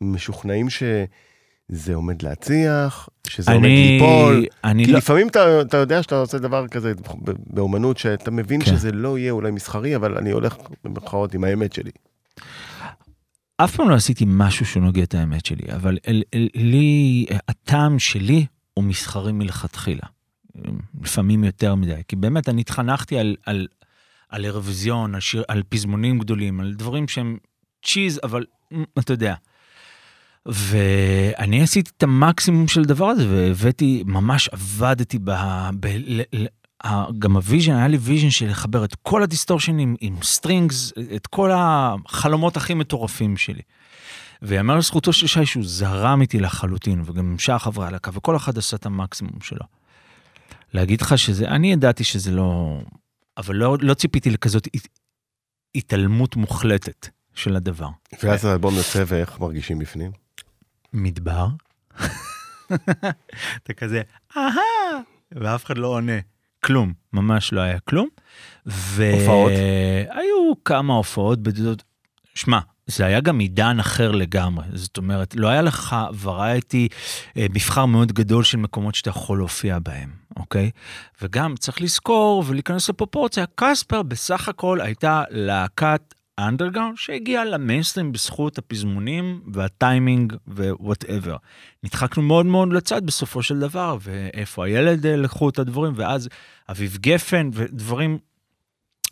משוכנעים 0.00 0.70
שזה 0.70 1.94
עומד 1.94 2.22
להצליח, 2.22 3.08
שזה 3.30 3.52
עומד 3.52 3.64
אני, 3.64 3.98
ליפול. 3.98 4.46
אני 4.64 4.84
כי 4.84 4.92
לא, 4.92 4.98
לפעמים 4.98 5.28
אתה, 5.28 5.60
אתה 5.60 5.76
יודע 5.76 6.02
שאתה 6.02 6.16
עושה 6.16 6.38
דבר 6.38 6.68
כזה 6.68 6.92
באומנות, 7.46 7.98
שאתה 7.98 8.30
מבין 8.30 8.64
כן. 8.64 8.66
שזה 8.66 8.92
לא 8.92 9.18
יהיה 9.18 9.32
אולי 9.32 9.50
מסחרי, 9.50 9.96
אבל 9.96 10.18
אני 10.18 10.30
הולך 10.30 10.56
במרכאות 10.84 11.34
עם 11.34 11.44
האמת 11.44 11.72
שלי. 11.72 11.90
אף 13.56 13.76
פעם 13.76 13.88
לא 13.88 13.94
עשיתי 13.94 14.24
משהו 14.28 14.66
שהוא 14.66 14.82
נוגד 14.82 15.02
את 15.02 15.14
האמת 15.14 15.46
שלי, 15.46 15.72
אבל 15.74 15.98
אל, 16.08 16.22
אל, 16.34 16.48
לי, 16.54 17.26
הטעם 17.48 17.98
שלי 17.98 18.46
הוא 18.74 18.84
מסחרי 18.84 19.32
מלכתחילה. 19.32 20.06
לפעמים 21.02 21.44
יותר 21.44 21.74
מדי, 21.74 22.00
כי 22.08 22.16
באמת 22.16 22.48
אני 22.48 22.60
התחנכתי 22.60 23.18
על, 23.18 23.36
על, 23.46 23.66
על 24.28 24.44
אירוויזיון, 24.44 25.14
על, 25.14 25.20
שיר, 25.20 25.42
על 25.48 25.62
פזמונים 25.68 26.18
גדולים, 26.18 26.60
על 26.60 26.74
דברים 26.74 27.08
שהם 27.08 27.38
cheese, 27.84 28.20
אבל 28.22 28.44
אתה 28.98 29.12
יודע. 29.12 29.34
ואני 30.46 31.62
עשיתי 31.62 31.90
את 31.96 32.02
המקסימום 32.02 32.68
של 32.68 32.80
הדבר 32.80 33.06
הזה, 33.06 33.26
והבאתי, 33.28 34.02
ממש 34.06 34.48
עבדתי 34.48 35.18
ב... 35.24 35.30
ב 35.80 35.88
גם 37.18 37.36
ה 37.36 37.40
vision, 37.40 37.72
היה 37.72 37.88
לי 37.88 37.96
vision 37.96 38.30
של 38.30 38.50
לחבר 38.50 38.84
את 38.84 38.94
כל 39.02 39.22
הדיסטורשנים 39.22 39.96
עם 40.00 40.16
strings, 40.22 40.92
את 41.16 41.26
כל 41.26 41.50
החלומות 41.54 42.56
הכי 42.56 42.74
מטורפים 42.74 43.36
שלי. 43.36 43.62
ויאמר 44.42 44.76
לזכותו 44.76 45.12
של 45.12 45.26
שי 45.26 45.46
שהוא 45.46 45.64
זרם 45.66 46.20
איתי 46.20 46.40
לחלוטין, 46.40 47.02
וגם 47.04 47.38
שאר 47.38 47.58
חברי 47.58 47.86
הלהקה, 47.86 48.10
וכל 48.14 48.36
אחד 48.36 48.58
עשה 48.58 48.76
את 48.76 48.86
המקסימום 48.86 49.40
שלו. 49.40 49.66
להגיד 50.74 51.00
לך 51.00 51.18
שזה, 51.18 51.48
אני 51.48 51.72
ידעתי 51.72 52.04
שזה 52.04 52.30
לא, 52.30 52.80
אבל 53.36 53.56
לא, 53.56 53.76
לא 53.80 53.94
ציפיתי 53.94 54.30
לכזאת 54.30 54.68
הת, 54.74 54.88
התעלמות 55.74 56.36
מוחלטת 56.36 57.08
של 57.34 57.56
הדבר. 57.56 57.88
ואז 58.22 58.44
האלבום 58.44 58.74
יוצא 58.74 59.04
ואיך 59.06 59.40
מרגישים 59.40 59.78
בפנים? 59.78 60.19
מדבר. 60.92 61.46
אתה 63.62 63.72
כזה, 63.76 64.02
אהה, 64.36 65.00
ואף 65.32 65.64
אחד 65.64 65.78
לא 65.78 65.86
עונה. 65.86 66.18
כלום, 66.64 66.92
ממש 67.12 67.52
לא 67.52 67.60
היה 67.60 67.78
כלום. 67.80 68.08
הופעות? 68.64 69.52
והיו 69.52 70.52
כמה 70.64 70.94
הופעות 70.94 71.42
בדידות. 71.42 71.82
שמע, 72.34 72.58
זה 72.86 73.06
היה 73.06 73.20
גם 73.20 73.38
עידן 73.38 73.80
אחר 73.80 74.10
לגמרי. 74.10 74.64
זאת 74.74 74.96
אומרת, 74.96 75.34
לא 75.36 75.48
היה 75.48 75.62
לך 75.62 75.96
variety, 76.22 76.88
אה, 77.36 77.46
מבחר 77.50 77.86
מאוד 77.86 78.12
גדול 78.12 78.44
של 78.44 78.58
מקומות 78.58 78.94
שאתה 78.94 79.10
יכול 79.10 79.38
להופיע 79.38 79.78
בהם, 79.78 80.10
אוקיי? 80.36 80.70
וגם 81.22 81.56
צריך 81.56 81.80
לזכור 81.80 82.44
ולהיכנס 82.46 82.88
לפרופורציה, 82.88 83.44
קספר 83.54 84.02
בסך 84.02 84.48
הכל 84.48 84.80
הייתה 84.80 85.22
להקת 85.30 86.14
אנדרגאונד 86.48 86.96
שהגיעה 86.96 87.44
למיינסטרים 87.44 88.12
בזכות 88.12 88.58
הפזמונים 88.58 89.40
והטיימינג 89.52 90.34
ו 90.48 90.57
whatever. 90.57 91.36
נדחקנו 91.84 92.22
מאוד 92.22 92.46
מאוד 92.46 92.72
לצד 92.72 93.06
בסופו 93.06 93.42
של 93.42 93.58
דבר, 93.58 93.98
ואיפה 94.00 94.66
הילד 94.66 95.06
אה, 95.06 95.16
לקחו 95.16 95.48
את 95.48 95.58
הדברים, 95.58 95.92
ואז 95.96 96.28
אביב 96.70 96.98
גפן 97.00 97.50
ודברים, 97.52 98.18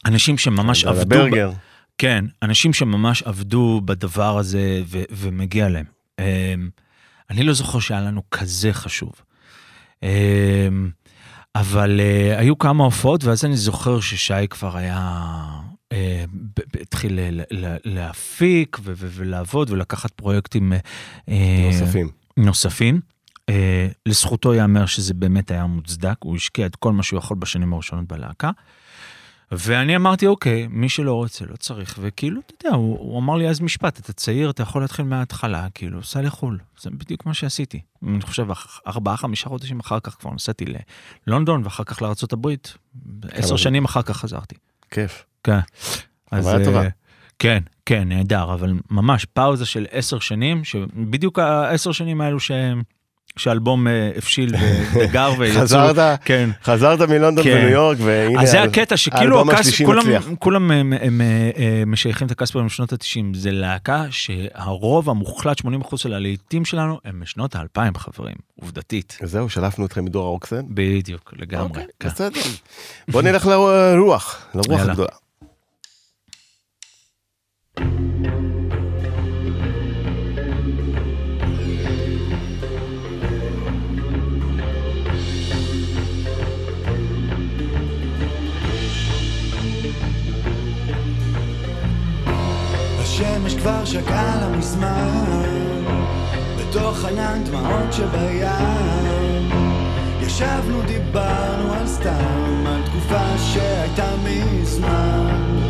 אנשים 0.06 0.38
שממש 0.38 0.84
עבדו, 0.84 1.16
הברגר. 1.16 1.50
כן, 1.98 2.24
אנשים 2.42 2.72
שממש 2.72 3.22
עבדו 3.22 3.80
בדבר 3.84 4.38
הזה 4.38 4.82
ו- 4.86 5.02
ומגיע 5.10 5.68
להם. 5.68 5.84
Um, 6.20 6.22
אני 7.30 7.42
לא 7.42 7.52
זוכר 7.52 7.78
שהיה 7.78 8.00
לנו 8.00 8.22
כזה 8.30 8.72
חשוב. 8.72 9.12
Um, 10.00 10.04
אבל 11.54 12.00
uh, 12.00 12.38
היו 12.38 12.58
כמה 12.58 12.84
הופעות, 12.84 13.24
ואז 13.24 13.44
אני 13.44 13.56
זוכר 13.56 14.00
ששי 14.00 14.48
כבר 14.50 14.76
היה... 14.76 15.38
ב- 15.94 16.80
התחיל 16.80 17.18
להפיק 17.84 18.78
ולעבוד 18.84 19.70
ולקחת 19.70 20.10
פרויקטים 20.10 20.72
uh, 20.72 21.30
נוספים. 21.66 22.10
נוספים. 22.36 23.00
Uh, 23.50 23.52
לזכותו 24.06 24.54
ייאמר 24.54 24.86
שזה 24.86 25.14
באמת 25.14 25.50
היה 25.50 25.66
מוצדק, 25.66 26.14
הוא 26.18 26.36
השקיע 26.36 26.66
את 26.66 26.76
כל 26.76 26.92
מה 26.92 27.02
שהוא 27.02 27.18
יכול 27.18 27.36
בשנים 27.36 27.72
הראשונות 27.72 28.08
בלהקה. 28.08 28.50
ואני 29.52 29.96
אמרתי, 29.96 30.26
אוקיי, 30.26 30.66
מי 30.70 30.88
שלא 30.88 31.12
רוצה, 31.12 31.44
לא 31.44 31.56
צריך. 31.56 31.98
וכאילו, 32.02 32.40
אתה 32.46 32.66
יודע, 32.66 32.76
הוא, 32.76 32.98
הוא 32.98 33.18
אמר 33.18 33.36
לי 33.36 33.48
אז 33.48 33.60
משפט, 33.60 33.98
אתה 33.98 34.12
צעיר, 34.12 34.50
אתה 34.50 34.62
יכול 34.62 34.82
להתחיל 34.82 35.04
מההתחלה, 35.04 35.66
כאילו, 35.74 36.02
סע 36.02 36.22
לחו"ל. 36.22 36.58
זה 36.80 36.90
בדיוק 36.90 37.26
מה 37.26 37.34
שעשיתי. 37.34 37.80
אני 38.06 38.20
חושב, 38.20 38.46
ארבעה, 38.86 39.16
חמישה 39.16 39.48
חודשים 39.48 39.80
אחר 39.80 40.00
כך 40.00 40.16
כבר 40.20 40.30
נסעתי 40.34 40.64
ללונדון, 41.26 41.64
ואחר 41.64 41.84
כך 41.84 42.02
לארה"ב. 42.02 42.48
עשר 43.32 43.56
זה? 43.56 43.62
שנים 43.62 43.84
אחר 43.84 44.02
כך 44.02 44.16
חזרתי. 44.16 44.54
כיף. 44.90 45.24
כן. 45.44 45.58
אז, 46.30 46.44
חוויה 46.44 46.64
טובה. 46.64 46.82
אה, 46.82 46.88
כן, 47.38 47.62
כן, 47.86 48.08
נהדר, 48.08 48.54
אבל 48.54 48.72
ממש 48.90 49.24
פאוזה 49.24 49.66
של 49.66 49.86
עשר 49.90 50.18
שנים, 50.18 50.64
שבדיוק 50.64 51.38
העשר 51.38 51.92
שנים 51.92 52.20
האלו 52.20 52.40
ש... 52.40 52.50
שהאלבום 53.36 53.88
אה, 53.88 54.10
הבשיל 54.16 54.54
ו- 54.54 54.82
וגר 54.98 55.32
ויצאו. 55.38 55.60
חזרת? 55.62 56.20
כן. 56.24 56.50
חזרת 56.64 57.00
מלונדון 57.00 57.44
כן. 57.44 57.50
וניו 57.56 57.68
יורק, 57.68 57.98
והנה... 58.00 58.42
אז 58.42 58.50
זה 58.50 58.62
הקטע 58.62 58.96
שכאילו 58.96 59.40
הקס, 59.40 59.82
כולם. 59.82 60.02
כולם 60.38 60.70
הם, 60.70 60.92
הם, 61.00 61.20
אה, 61.20 61.50
אה, 61.58 61.82
משייכים 61.86 62.26
את 62.26 62.32
הקספרים 62.32 62.66
לשנות 62.66 62.92
ה-90, 62.92 63.20
זה 63.34 63.50
להקה 63.50 64.04
שהרוב 64.10 65.10
המוחלט, 65.10 65.60
80% 65.60 65.96
של 65.96 66.14
הלהיטים 66.14 66.64
שלנו, 66.64 66.98
הם 67.04 67.20
משנות 67.20 67.56
ה-2000 67.56 67.98
חברים, 67.98 68.36
עובדתית. 68.60 69.18
זהו, 69.22 69.48
שלפנו 69.48 69.86
אתכם 69.86 70.04
מדור 70.04 70.26
הרוקסן. 70.26 70.60
בדיוק, 70.68 71.34
לגמרי. 71.36 71.64
אוקיי, 71.64 71.84
כן. 72.00 72.08
בסדר. 72.08 72.40
בוא 73.08 73.22
נלך 73.22 73.46
לרוח, 73.46 74.46
לרוח. 74.54 74.80
הגדולה. 74.80 75.08
השמש 77.78 78.17
כבר 93.58 93.84
שקעה 93.84 94.36
לה 94.40 94.48
מזמן, 94.48 95.84
בתוך 96.58 97.04
ענן 97.04 97.44
דמעות 97.44 97.92
שבים. 97.92 99.50
ישבנו, 100.20 100.82
דיברנו 100.86 101.72
על 101.72 101.86
סתם, 101.86 102.64
על 102.66 102.82
תקופה 102.84 103.38
שהייתה 103.38 104.10
מזמן. 104.24 105.60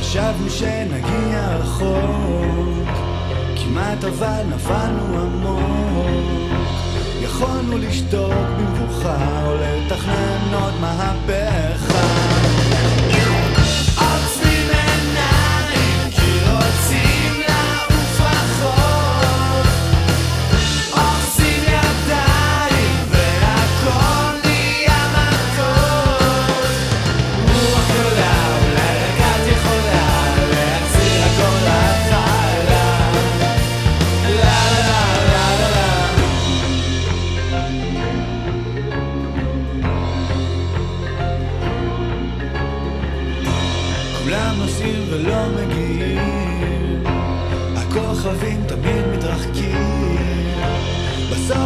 חשבנו 0.00 0.50
שנגיע 0.50 1.56
רחוק, 1.56 2.88
כמעט 3.56 4.04
אבל 4.04 4.42
נפלנו 4.54 5.20
עמוק. 5.20 6.52
יכולנו 7.20 7.78
לשתוק 7.78 8.32
במבוכה, 8.58 9.46
או 9.46 9.54
לתכנן 9.54 10.54
עוד 10.54 10.74
מהפכה. 10.80 12.31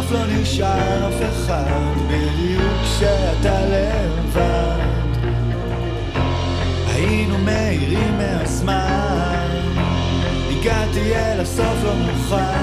בסוף 0.07 0.19
לא 0.19 0.41
נשאר 0.41 1.09
אף 1.09 1.21
אחד 1.21 1.93
בדיוק 2.07 2.73
כשאתה 2.83 3.59
לבד. 3.65 5.27
היינו 6.87 7.37
מהירים 7.37 8.17
מהזמן 8.17 9.47
הגעתי 10.51 11.15
אל 11.15 11.39
הסוף 11.39 11.83
לא 11.83 11.93
מאוחר 11.95 12.53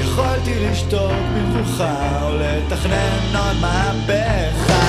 יכולתי 0.00 0.54
לשתוק 0.60 1.12
במבוכה 1.34 2.22
או 2.22 2.36
לתכנן 2.36 3.36
עוד 3.36 3.56
מהפכה 3.60 4.81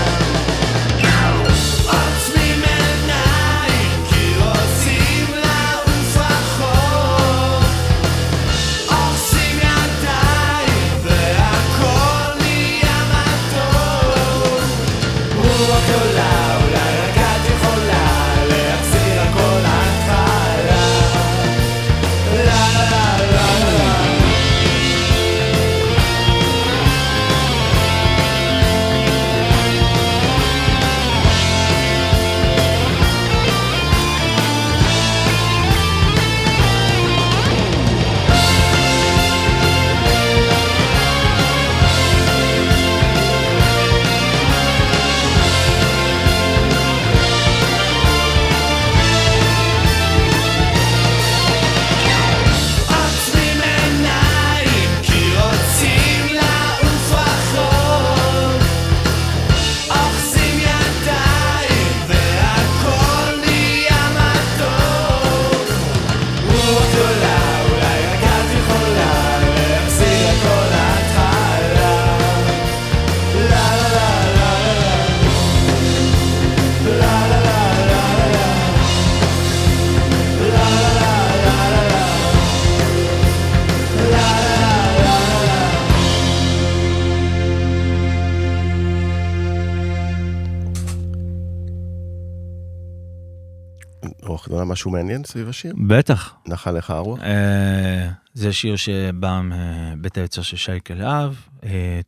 משהו 94.83 94.91
מעניין 94.91 95.23
סביב 95.23 95.49
השיר? 95.49 95.73
בטח. 95.87 96.35
נחה 96.47 96.71
לך 96.71 96.89
הרוח? 96.89 97.19
אה, 97.21 98.09
זה 98.33 98.53
שיר 98.53 98.75
שבא 98.75 99.41
מבית 99.43 100.17
היוצר 100.17 100.41
של 100.41 100.57
שייקה 100.57 100.93
להב, 100.93 101.33
אה, 101.63 101.99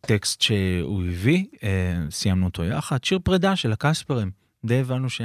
טקסט 0.00 0.40
שהוא 0.40 1.02
הביא, 1.04 1.44
אה, 1.62 1.70
סיימנו 2.10 2.46
אותו 2.46 2.64
יחד, 2.64 3.04
שיר 3.04 3.18
פרידה 3.24 3.56
של 3.56 3.72
הקספרים, 3.72 4.30
די 4.64 4.80
הבנו 4.80 5.10
ש, 5.10 5.20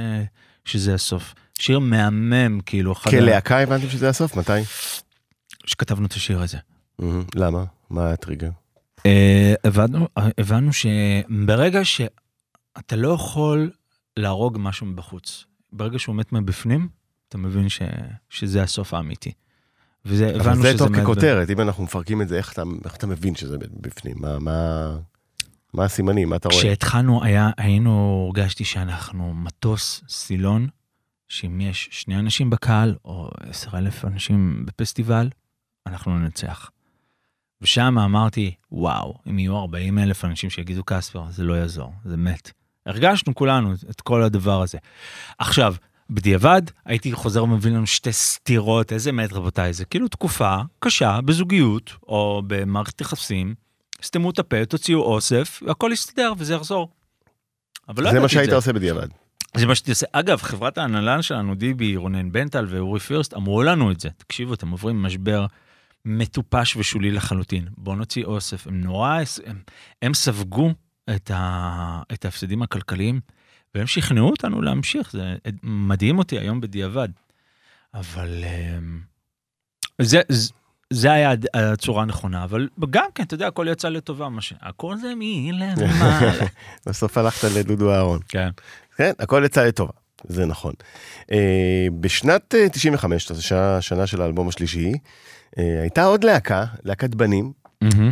שזה 0.64 0.94
הסוף. 0.94 1.34
שיר 1.58 1.78
מהמם, 1.78 2.60
כאילו, 2.60 2.94
כלהקה 2.94 3.58
הבנתם 3.58 3.88
שזה 3.88 4.08
הסוף? 4.08 4.36
מתי? 4.36 4.52
שכתבנו 5.66 6.06
את 6.06 6.12
השיר 6.12 6.42
הזה. 6.42 6.58
מהמם. 6.98 7.24
למה? 7.34 7.64
מה 7.90 8.12
הטריגר? 8.12 8.50
אה, 9.06 9.54
הבנו, 9.64 10.08
הבנו 10.38 10.72
שברגע 10.72 11.84
שאתה 11.84 12.96
לא 12.96 13.08
יכול 13.08 13.70
להרוג 14.16 14.58
משהו 14.60 14.86
מבחוץ, 14.86 15.44
ברגע 15.74 15.98
שהוא 15.98 16.16
מת 16.16 16.32
מבפנים, 16.32 16.88
אתה 17.28 17.38
מבין 17.38 17.68
ש, 17.68 17.82
שזה 18.28 18.62
הסוף 18.62 18.94
האמיתי. 18.94 19.32
וזה, 20.04 20.30
אבל 20.30 20.40
הבנו 20.40 20.62
זה 20.62 20.68
שזה 20.68 20.78
טוב 20.78 20.88
מת- 20.92 21.00
ככותרת, 21.02 21.50
אם 21.50 21.60
אנחנו 21.60 21.84
מפרקים 21.84 22.22
את 22.22 22.28
זה, 22.28 22.36
איך 22.36 22.52
אתה, 22.52 22.62
איך 22.84 22.96
אתה 22.96 23.06
מבין 23.06 23.34
שזה 23.34 23.56
בפנים? 23.58 24.16
מה, 24.20 24.38
מה, 24.38 24.90
מה 25.74 25.84
הסימנים? 25.84 26.28
מה 26.28 26.36
אתה 26.36 26.48
רואה? 26.48 26.60
כשהתחלנו, 26.60 27.24
היה, 27.24 27.50
היינו, 27.56 28.24
הרגשתי 28.26 28.64
שאנחנו 28.64 29.34
מטוס 29.34 30.02
סילון, 30.08 30.68
שאם 31.28 31.60
יש 31.60 31.88
שני 31.92 32.18
אנשים 32.18 32.50
בקהל, 32.50 32.94
או 33.04 33.30
עשר 33.40 33.78
אלף 33.78 34.04
אנשים 34.04 34.66
בפסטיבל, 34.66 35.28
אנחנו 35.86 36.18
ננצח. 36.18 36.70
ושם 37.62 37.98
אמרתי, 37.98 38.54
וואו, 38.72 39.14
אם 39.30 39.38
יהיו 39.38 39.56
40 39.58 39.98
אלף 39.98 40.24
אנשים 40.24 40.50
שיגידו 40.50 40.82
קספר, 40.84 41.24
זה 41.30 41.44
לא 41.44 41.54
יעזור, 41.54 41.92
זה 42.04 42.16
מת. 42.16 42.50
הרגשנו 42.86 43.34
כולנו 43.34 43.74
את 43.90 44.00
כל 44.00 44.22
הדבר 44.22 44.62
הזה. 44.62 44.78
עכשיו, 45.38 45.74
בדיעבד, 46.10 46.62
הייתי 46.84 47.12
חוזר 47.12 47.44
ומביא 47.44 47.70
לנו 47.70 47.86
שתי 47.86 48.12
סתירות, 48.12 48.92
איזה 48.92 49.12
מת 49.12 49.32
רבותיי, 49.32 49.72
זה 49.72 49.84
כאילו 49.84 50.08
תקופה 50.08 50.56
קשה 50.78 51.20
בזוגיות, 51.24 51.92
או 52.02 52.42
במערכת 52.46 53.00
יחסים, 53.00 53.54
סתמו 54.02 54.30
את 54.30 54.38
הפה, 54.38 54.64
תוציאו 54.64 55.02
אוסף, 55.02 55.62
והכל 55.66 55.90
יסתדר 55.92 56.32
וזה 56.38 56.54
יחזור. 56.54 56.88
אבל 57.88 58.04
לא 58.04 58.10
זה 58.10 58.20
מה 58.20 58.28
שהיית 58.28 58.52
עושה 58.52 58.72
בדיעבד. 58.72 59.08
זה 59.56 59.66
מה 59.66 59.74
שאתה 59.74 59.90
עושה. 59.90 60.06
אגב, 60.12 60.42
חברת 60.42 60.78
ההנהלן 60.78 61.22
שלנו, 61.22 61.54
דיבי, 61.54 61.96
רונן 61.96 62.32
בנטל 62.32 62.66
ואורי 62.68 63.00
פירסט, 63.00 63.34
אמרו 63.34 63.62
לנו 63.62 63.90
את 63.90 64.00
זה. 64.00 64.08
תקשיבו, 64.16 64.54
אתם 64.54 64.70
עוברים 64.70 65.02
משבר 65.02 65.46
מטופש 66.04 66.76
ושולי 66.76 67.10
לחלוטין. 67.10 67.68
בואו 67.78 67.96
נוציא 67.96 68.24
אוסף. 68.24 68.66
הם 68.66 68.80
נורא, 68.80 69.18
הם, 69.46 69.58
הם 70.02 70.14
ספגו 70.14 70.72
את, 71.16 71.30
ה, 71.34 72.02
את 72.12 72.24
ההפסדים 72.24 72.62
הכלכליים, 72.62 73.20
והם 73.74 73.86
שכנעו 73.86 74.30
אותנו 74.30 74.62
להמשיך. 74.62 75.12
זה 75.12 75.34
מדהים 75.62 76.18
אותי 76.18 76.38
היום 76.38 76.60
בדיעבד. 76.60 77.08
אבל 77.94 78.44
אמ, 78.44 79.00
זה, 80.00 80.20
זה, 80.28 80.50
זה 80.92 81.12
היה 81.12 81.32
הצורה 81.54 82.02
הנכונה, 82.02 82.44
אבל 82.44 82.68
גם 82.90 83.04
כן, 83.14 83.22
אתה 83.22 83.34
יודע, 83.34 83.46
הכל 83.46 83.66
יצא 83.70 83.88
לטובה, 83.88 84.28
מה 84.28 84.40
ש... 84.40 84.52
הכל 84.60 84.96
זה 84.96 85.12
מלמעלה. 85.16 86.30
בסוף 86.86 87.18
הלכת 87.18 87.48
לדודו 87.56 87.92
אהרון. 87.94 88.20
כן. 88.28 88.48
כן, 88.96 89.12
הכל 89.18 89.42
יצא 89.46 89.64
לטובה, 89.64 89.92
זה 90.28 90.46
נכון. 90.46 90.72
אה, 91.32 91.86
בשנת 92.00 92.54
אה, 92.54 92.68
95, 92.68 93.28
זו 93.32 93.38
השנה- 93.38 93.76
השנה 93.76 94.06
של 94.06 94.22
האלבום 94.22 94.48
השלישי, 94.48 94.92
אה, 95.58 95.80
הייתה 95.80 96.04
עוד 96.04 96.24
להקה, 96.24 96.64
להקת 96.84 97.14
בנים, 97.14 97.52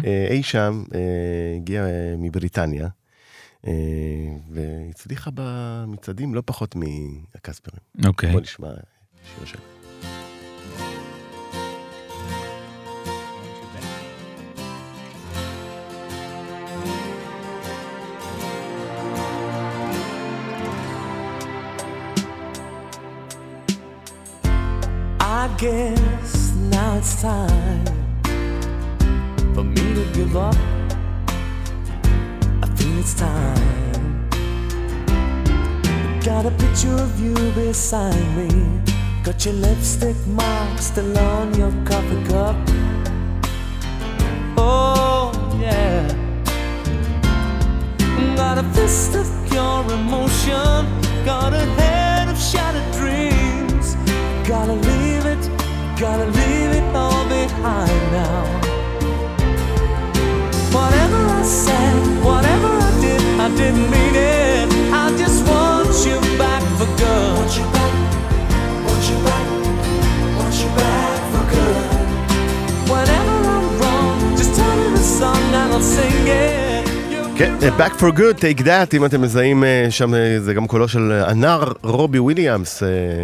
אה, 0.05 0.27
אי 0.31 0.43
שם, 0.43 0.83
אה, 0.95 1.01
הגיעה 1.57 1.87
אה, 1.87 2.15
מבריטניה, 2.19 2.89
והצליחה 4.51 5.31
במצעדים 5.35 6.35
לא 6.35 6.43
פחות 6.47 6.77
מהקספרים. 6.77 7.81
אוקיי. 8.05 8.33
בוא 8.33 8.41
נשמע 8.41 8.69
שיר 9.37 9.45
שלה. 9.45 9.61
I 25.21 25.49
guess 25.59 26.53
now 26.71 26.99
it's 26.99 27.23
time 27.23 28.02
for 29.55 29.65
me 29.65 29.95
to 29.95 30.05
give 30.13 30.37
up. 30.37 30.57
I 32.63 32.67
feel 32.75 32.99
it's 32.99 33.15
time. 33.15 34.21
Got 36.21 36.47
a 36.47 36.51
picture 36.53 36.95
of 36.95 37.21
you 37.21 37.35
beside 37.53 38.27
me. 38.37 38.49
Got 39.25 39.45
your 39.45 39.55
lipstick 39.55 40.17
mark 40.27 40.79
still 40.79 41.19
on 41.19 41.55
your 41.55 41.73
coffee 41.85 42.25
cup. 42.31 42.57
Oh, 44.57 45.33
yeah. 45.61 46.07
Got 48.37 48.59
a 48.59 48.65
fist 48.75 49.15
of 49.15 49.27
pure 49.51 49.85
emotion. 49.93 50.87
Got 51.25 51.53
a 51.53 51.65
head 51.79 52.29
of 52.29 52.39
shattered 52.39 52.91
dreams. 52.93 53.97
Gotta 54.49 54.75
leave 54.75 55.27
it, 55.27 55.43
gotta 55.99 56.27
leave 56.27 56.71
it 56.79 56.95
all 56.95 57.29
behind 57.29 58.13
now. 58.13 58.72
כן, 77.37 77.55
אה, 77.63 77.79
Back 77.79 77.93
for 77.93 78.19
Good, 78.19 78.39
Take 78.39 78.61
That, 78.61 78.97
אם 78.97 79.05
אתם 79.05 79.23
מזהים 79.23 79.65
אה, 79.65 79.87
שם, 79.91 80.15
אה, 80.15 80.41
זה 80.41 80.55
גם 80.55 80.67
קולו 80.67 80.89
של 80.89 81.13
הנער 81.27 81.73
רובי 81.83 82.19
וויליאמס 82.19 82.83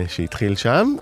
שהתחיל 0.08 0.56
שם. 0.56 0.94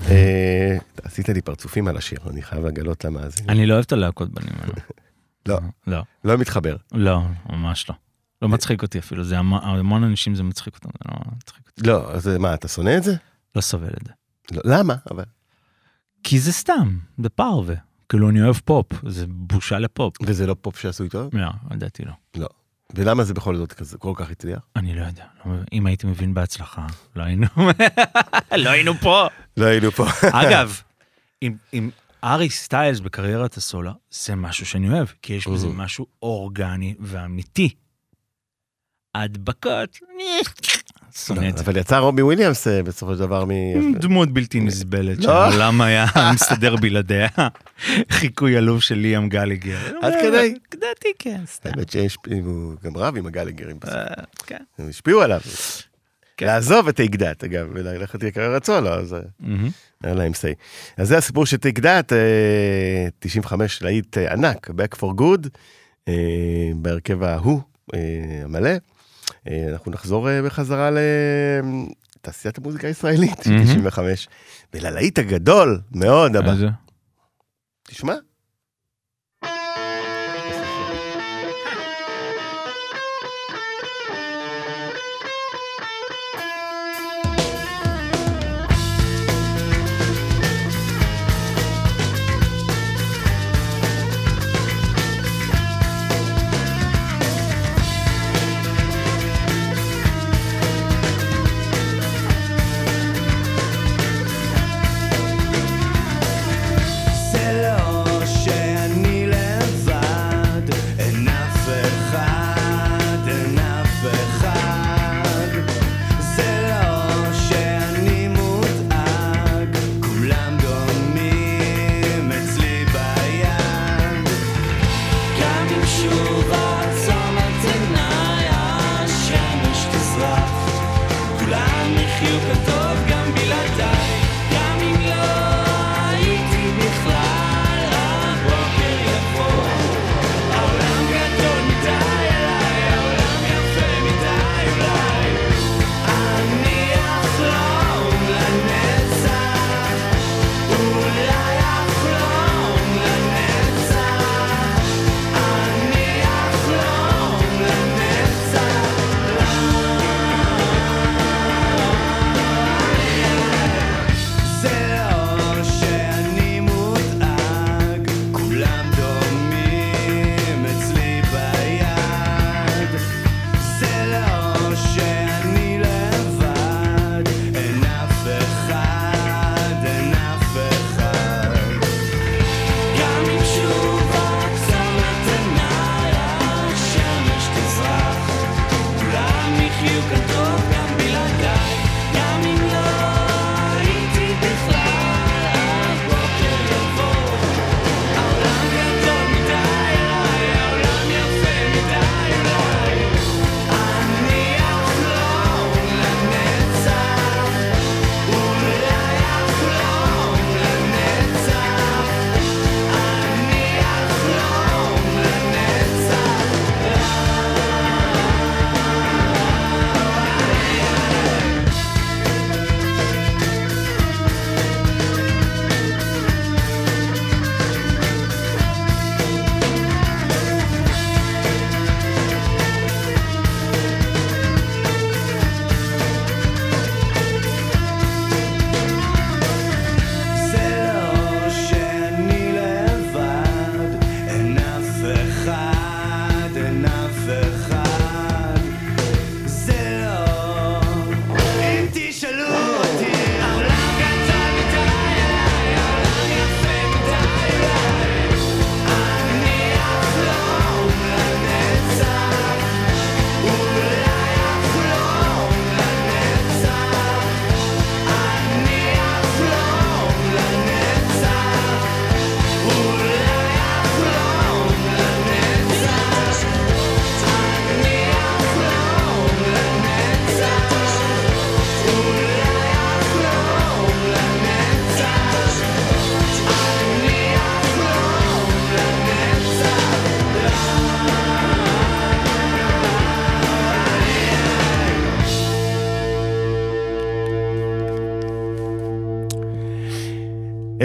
עשית 1.05 1.29
לי 1.29 1.41
פרצופים 1.41 1.89
על 1.89 1.97
השיר, 1.97 2.19
אני 2.31 2.43
חייב 2.43 2.67
לגלות 2.67 3.05
למאזינים. 3.05 3.51
אני 3.51 3.67
לא 3.67 3.75
אוהב 3.75 3.85
את 3.85 3.93
הלהקות 3.93 4.29
בנים 4.31 4.53
האלו. 4.63 4.75
לא, 5.49 5.59
לא, 5.87 6.03
לא 6.25 6.39
מתחבר. 6.39 6.77
לא, 6.93 7.21
ממש 7.51 7.89
לא. 7.91 7.95
לא 8.43 8.49
מצחיק 8.49 8.83
אותי 8.83 8.99
אפילו, 8.99 9.25
זה 9.25 9.39
המון- 9.39 9.63
המון 9.65 10.05
אנשים 10.05 10.35
זה 10.35 10.43
מצחיק 10.43 10.75
אותם, 10.75 10.89
זה 10.89 11.11
לא 11.15 11.33
מצחיק 11.37 11.63
אותי. 11.69 11.89
לא, 11.91 12.11
אז 12.13 12.27
מה, 12.27 12.55
אתה 12.55 12.69
שונא 12.69 12.97
את 12.97 13.03
זה? 13.03 13.15
לא 13.57 13.61
סובל 13.61 13.89
את 14.01 14.07
זה. 14.07 14.13
לא, 14.53 14.63
למה? 14.65 14.95
אבל... 15.11 15.25
כי 16.23 16.39
זה 16.41 16.53
סתם, 16.53 16.99
זה 17.23 17.29
פרווה. 17.29 17.75
כאילו 18.09 18.31
אני 18.31 18.43
אוהב 18.43 18.57
פופ, 18.65 18.87
זה 19.09 19.25
בושה 19.29 19.79
לפופ. 19.79 20.17
וזה 20.23 20.47
לא 20.47 20.57
פופ 20.61 20.79
שעשוי 20.79 21.09
טוב? 21.09 21.35
לא, 21.37 21.49
לדעתי 21.71 22.05
לא. 22.05 22.13
לא. 22.37 22.49
ולמה 22.95 23.25
זה 23.25 23.35
בכל 23.35 23.57
זאת 23.57 23.73
כזה 23.73 23.99
כל 23.99 24.13
כך 24.17 24.31
הצליח? 24.31 24.59
אני 24.77 24.95
לא 24.95 25.05
יודע, 25.05 25.25
לא. 25.47 25.53
אם 25.73 25.87
הייתי 25.87 26.07
מבין 26.07 26.35
בהצלחה, 26.35 26.87
לא 27.17 27.23
היינו, 27.23 27.47
לא 28.57 28.71
היינו 28.71 28.95
פה. 28.95 29.27
לא 29.57 29.65
היינו 29.67 29.91
פה. 29.93 30.07
אגב, 30.33 30.81
עם, 31.41 31.57
עם 31.73 31.91
הארי 32.25 32.51
סטיילס 32.51 33.01
בקריירת 33.01 33.57
הסולו, 33.57 33.91
זה 34.11 34.35
משהו 34.35 34.67
שאני 34.67 34.91
אוהב, 34.91 35.07
כי 35.23 35.33
יש 35.33 35.49
בזה 35.49 35.67
Mhm. 35.67 35.71
משהו 35.71 36.07
אורגני 36.23 36.95
ואמיתי. 37.01 37.75
הדבקות, 39.15 39.99
שונא 41.27 41.49
את 41.49 41.59
זה. 41.59 41.65
אבל 41.65 41.77
יצא 41.77 41.99
רובי 41.99 42.23
וויליאמס 42.23 42.69
אה, 42.69 42.83
בסופו 42.83 43.13
של 43.15 43.19
דבר 43.19 43.45
מ... 43.45 43.51
דמות 43.99 44.29
בלתי 44.33 44.61
נסבלת, 44.61 45.19
לא. 45.19 45.23
שהעולם 45.23 45.81
היה 45.81 46.07
מסתדר 46.35 46.77
בלעדיה. 46.77 47.29
חיקוי 48.11 48.57
עלוב 48.57 48.81
של 48.83 48.95
ליאם 48.95 49.29
גליגר. 49.29 49.79
עד 50.03 50.13
כדי? 50.23 50.55
לדעתי 50.75 51.09
כן, 51.19 51.41
סתם. 51.47 51.71
האמת 51.75 51.91
שיש, 51.91 52.17
הוא 52.45 52.75
גם 52.83 52.97
רב 52.97 53.17
עם 53.17 53.27
הגלגרים 53.27 53.79
בסוף. 53.81 53.95
אה, 53.95 54.05
כן. 54.47 54.63
הם 54.79 54.89
השפיעו 54.89 55.23
עליו. 55.23 55.41
כן. 56.37 56.47
לעזוב 56.47 56.89
את 56.89 57.01
דאט, 57.01 57.45
אגב, 57.45 57.67
וללכת 57.75 58.23
לקריירת 58.23 58.65
סולו, 58.65 58.89
אז 58.95 59.15
אה. 59.15 59.21
היה 60.03 60.15
להם 60.15 60.35
סיי. 60.35 60.55
אז 60.97 61.09
זה 61.09 61.19
הסיפור 61.19 61.47
של 61.47 61.57
טייק 61.57 61.79
דאט, 61.79 62.13
95 63.19 63.83
להיט 63.83 64.19
אה, 64.19 64.33
ענק, 64.33 64.71
Back 64.71 64.97
for 64.97 65.21
Good, 65.21 65.49
אה, 66.09 66.15
בהרכב 66.77 67.23
ההוא 67.23 67.61
אה, 67.95 68.01
המלא. 68.45 68.71
אנחנו 69.73 69.93
נחזור 69.93 70.29
בחזרה 70.47 70.91
לתעשיית 72.21 72.59
המוזיקה 72.59 72.87
הישראלית 72.87 73.43
של 73.45 73.51
מהמם. 73.51 73.65
95, 73.65 74.29
וללהיט 74.75 75.19
הגדול 75.19 75.81
מאוד 75.93 76.37
הבא. 76.37 76.55
תשמע. 77.83 78.15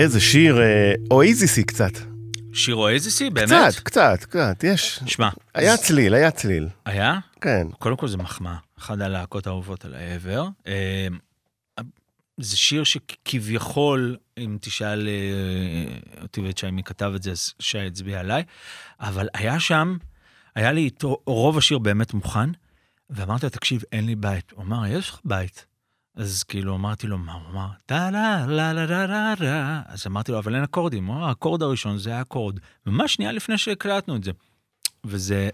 איזה 0.02 0.20
שיר 0.20 0.62
אה, 0.62 0.94
אואיזיסי 1.12 1.64
קצת. 1.64 1.92
שיר 2.54 2.76
אואזיסי, 2.76 3.30
באמת? 3.30 3.48
קצת, 3.48 3.80
קצת, 3.84 4.26
קצת, 4.26 4.64
יש. 4.64 5.00
שמע, 5.06 5.30
היה 5.56 5.78
צליל, 5.78 6.14
היה 6.14 6.32
צליל. 6.32 6.68
היה? 6.86 7.20
כן. 7.42 7.68
קודם 7.80 7.96
כל 7.96 8.08
זה 8.08 8.18
מחמאה, 8.18 8.56
אחת 8.80 9.00
הלהקות 9.00 9.48
האהובות 9.48 9.86
על 9.86 9.94
העבר. 9.94 10.48
אה, 10.68 11.08
זה 12.38 12.58
שיר 12.58 12.84
שכביכול, 12.84 14.18
אם 14.38 14.58
תשאל 14.62 15.08
אה, 15.08 16.22
אותי 16.22 16.42
ואת 16.42 16.58
שי 16.58 16.72
מי 16.72 16.84
כתב 16.84 17.12
את 17.16 17.24
זה, 17.24 17.32
אז 17.32 17.54
שי 17.60 17.80
הצביע 17.80 18.20
עליי, 18.20 18.44
אבל 19.00 19.28
היה 19.34 19.60
שם, 19.60 19.98
היה 20.56 20.72
לי 20.72 20.82
איתו, 20.82 21.18
רוב 21.26 21.58
השיר 21.58 21.78
באמת 21.78 22.14
מוכן, 22.14 22.50
ואמרתי 23.10 23.46
לו, 23.46 23.50
תקשיב, 23.50 23.84
אין 23.92 24.06
לי 24.06 24.16
בית. 24.16 24.52
הוא 24.52 24.64
אמר, 24.64 24.86
יש 24.88 25.10
לך 25.10 25.20
בית. 25.26 25.66
אז 26.16 26.44
כאילו 26.44 26.76
אמרתי 26.76 27.08
לו, 27.08 27.18
מה? 27.18 27.34
הוא 27.34 27.42
אמר, 27.52 27.68
טה 27.86 28.10
לה 28.12 28.46
לה 28.48 28.74
לה 28.74 28.86
לה 28.86 29.08
לה 29.08 29.34
לה. 29.40 29.82
אז 29.86 30.08
אמרתי 30.08 30.32
לו, 30.32 30.40
אבל 30.40 30.56
אין 30.56 30.64
אקורדים. 30.64 31.06
הוא 31.06 31.16
אמר, 31.16 31.26
האקורד 31.26 31.62
הראשון 31.62 31.98
זה 31.98 32.16
האקורד. 32.16 32.60
ממש 32.86 33.14
שנייה 33.14 33.32
לפני 33.32 33.58
שהקלטנו 33.58 34.16
את 34.16 34.24
זה. 34.24 34.32
וזה 35.06 35.50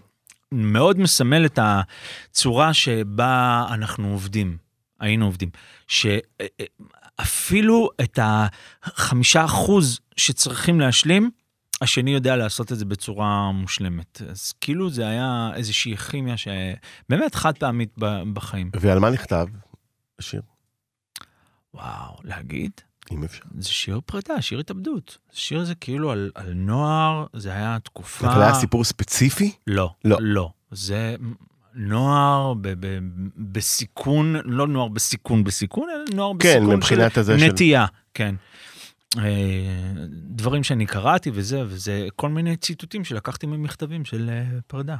מאוד 0.52 0.98
מסמל 0.98 1.46
את 1.46 1.58
הצורה 1.62 2.74
שבה 2.74 3.66
אנחנו 3.70 4.08
עובדים, 4.08 4.56
היינו 5.00 5.24
עובדים. 5.24 5.48
שאפילו 7.18 7.90
את 8.00 8.18
החמישה 8.22 9.44
אחוז 9.44 10.00
שצריכים 10.16 10.80
להשלים, 10.80 11.30
השני 11.80 12.10
יודע 12.10 12.36
לעשות 12.36 12.72
את 12.72 12.78
זה 12.78 12.84
בצורה 12.84 13.52
מושלמת. 13.52 14.22
אז 14.30 14.52
כאילו 14.60 14.90
זה 14.90 15.08
היה 15.08 15.50
איזושהי 15.54 15.96
כימיה 15.96 16.34
שבאמת 16.36 17.34
חד 17.34 17.58
פעמית 17.58 17.94
בחיים. 18.32 18.70
ועל 18.80 18.98
מה 18.98 19.10
נכתב 19.10 19.46
השיר, 20.18 20.42
וואו, 21.74 22.16
להגיד? 22.24 22.70
אם 23.12 23.24
אפשר? 23.24 23.44
זה 23.58 23.68
שיר 23.68 24.00
פרידה, 24.06 24.42
שיר 24.42 24.58
התאבדות. 24.60 25.18
שיר 25.32 25.64
זה 25.64 25.74
כאילו 25.74 26.10
על, 26.10 26.30
על 26.34 26.52
נוער, 26.52 27.26
זה 27.36 27.52
היה 27.52 27.78
תקופה... 27.82 28.32
אבל 28.32 28.42
היה 28.42 28.54
סיפור 28.54 28.84
ספציפי? 28.84 29.52
לא, 29.66 29.94
לא. 30.04 30.16
לא. 30.20 30.50
זה 30.70 31.16
נוער 31.74 32.54
ב- 32.54 32.68
ב- 32.86 32.98
בסיכון, 33.36 34.34
לא 34.44 34.66
נוער 34.66 34.88
בסיכון 34.88 35.44
בסיכון, 35.44 35.88
אלא 35.90 36.16
נוער 36.16 36.32
כן, 36.40 36.48
בסיכון 36.58 36.76
מבחינת 36.76 37.12
של 37.12 37.20
הזה 37.20 37.38
של- 37.38 37.46
נטייה, 37.52 37.86
כן. 38.14 38.34
אה, 39.18 39.92
דברים 40.10 40.64
שאני 40.64 40.86
קראתי 40.86 41.30
וזה, 41.34 41.62
וזה 41.66 42.08
כל 42.16 42.28
מיני 42.28 42.56
ציטוטים 42.56 43.04
שלקחתי 43.04 43.46
ממכתבים 43.46 44.04
של 44.04 44.30
אה, 44.30 44.60
פרידה. 44.66 44.96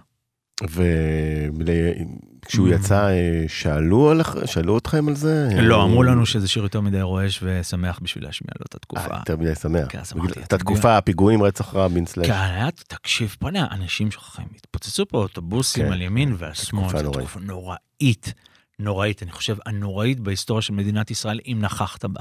וכשהוא 2.44 2.68
יצא, 2.68 3.08
אה, 3.08 3.44
שאלו 3.48 4.10
עליך- 4.10 4.36
שאלו 4.46 4.78
אתכם 4.78 5.08
על 5.08 5.14
זה? 5.14 5.48
לא, 5.62 5.78
אה, 5.80 5.84
אמרו 5.84 6.02
לנו 6.02 6.26
שזה 6.26 6.48
שיר 6.48 6.62
יותר 6.62 6.80
מדי 6.80 7.00
רועש 7.02 7.40
ושמח 7.42 7.98
בשביל 8.02 8.24
להשמיע 8.24 8.50
לו 8.60 8.64
את 8.68 8.74
התקופה. 8.74 9.10
אה, 9.14 9.18
יותר 9.18 9.36
מדי 9.36 9.54
שמח. 9.54 9.86
כן, 9.88 9.98
אז 9.98 10.12
אמרתי, 10.16 10.40
את 10.42 10.52
התקופה, 10.52 10.96
הפיגועים, 10.96 11.42
רצח 11.42 11.74
רבין, 11.74 12.06
סלאש. 12.06 12.26
כן, 12.26 12.32
היה, 12.32 12.68
תקשיב, 12.70 13.36
בוא'נה, 13.40 13.66
אנשים 13.70 14.10
שוכחים, 14.10 14.46
התפוצצו 14.56 15.06
פה 15.08 15.18
אוטובוסים 15.18 15.86
כן, 15.86 15.92
על 15.92 16.02
ימין 16.02 16.34
ועל 16.38 16.54
שמאל, 16.54 16.88
זו. 17.02 17.10
תקופה 17.12 17.40
נוראית, 17.40 18.32
נוראית, 18.78 19.22
אני 19.22 19.32
חושב, 19.32 19.56
הנוראית 19.66 20.20
בהיסטוריה 20.20 20.62
של 20.62 20.72
מדינת 20.72 21.10
ישראל, 21.10 21.40
אם 21.46 21.58
נכחת 21.60 22.04
בה. 22.04 22.20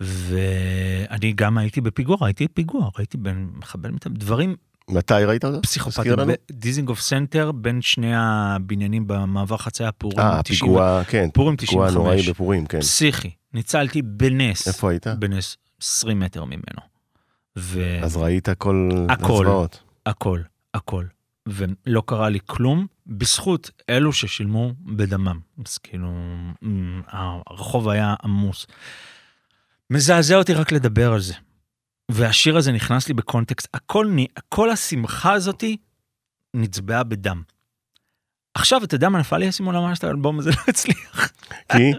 ואני 0.00 1.32
גם 1.34 1.58
הייתי 1.58 1.80
בפיגוע, 1.80 2.16
הייתי 2.20 2.44
בפיגוע, 2.44 2.88
ראיתי 2.98 3.16
בין 3.18 3.48
מחבל 3.54 3.90
מתאבד, 3.90 4.18
דברים 4.18 4.56
מתי 4.88 5.14
ראית 5.14 5.44
אותו? 5.44 5.60
לנו. 6.16 6.32
דיזינגוף 6.50 7.00
סנטר, 7.00 7.52
בין 7.52 7.82
שני 7.82 8.12
הבניינים 8.16 9.06
במעבר 9.06 9.56
חציה 9.56 9.92
פורים, 9.92 10.18
אה, 10.18 10.42
90 10.42 10.58
פיגוע, 10.60 11.02
כן. 11.08 11.28
פורים 11.34 11.56
פיגוע 11.56 11.86
95. 11.86 11.94
נוראי 11.94 12.22
בפורים, 12.32 12.66
כן. 12.66 12.80
פסיכי, 12.80 13.30
ניצלתי 13.54 14.02
בנס, 14.02 14.68
איפה 14.68 14.90
היית? 14.90 15.06
בנס 15.06 15.56
20 15.82 16.20
מטר 16.20 16.44
ממנו. 16.44 16.80
ו... 17.58 17.98
אז 18.02 18.16
ראית 18.16 18.48
כל 18.48 18.90
הכל. 19.08 19.34
הזוועות. 19.34 19.82
הכל, 20.06 20.40
הכל. 20.74 21.04
ולא 21.46 22.02
קרה 22.06 22.28
לי 22.28 22.38
כלום, 22.46 22.86
בזכות 23.06 23.70
אלו 23.90 24.12
ששילמו 24.12 24.72
בדמם. 24.80 25.40
אז 25.66 25.78
כאילו, 25.78 26.08
הרחוב 27.46 27.88
היה 27.88 28.14
עמוס. 28.24 28.66
מזעזע 29.90 30.36
אותי 30.36 30.54
רק 30.54 30.72
לדבר 30.72 31.12
על 31.12 31.20
זה. 31.20 31.34
והשיר 32.10 32.56
הזה 32.56 32.72
נכנס 32.72 33.08
לי 33.08 33.14
בקונטקסט, 33.14 33.68
הכל, 33.74 34.16
כל 34.48 34.70
השמחה 34.70 35.32
הזאתי 35.32 35.76
נצבעה 36.54 37.04
בדם. 37.04 37.42
עכשיו, 38.54 38.84
אתה 38.84 38.94
יודע 38.94 39.08
מה 39.08 39.18
נפל 39.18 39.38
לי 39.38 39.46
האסימון 39.46 39.76
אמר 39.76 39.94
שהאלבום 39.94 40.38
הזה 40.38 40.50
לא 40.56 40.62
הצליח? 40.68 41.32
כי? 41.72 41.92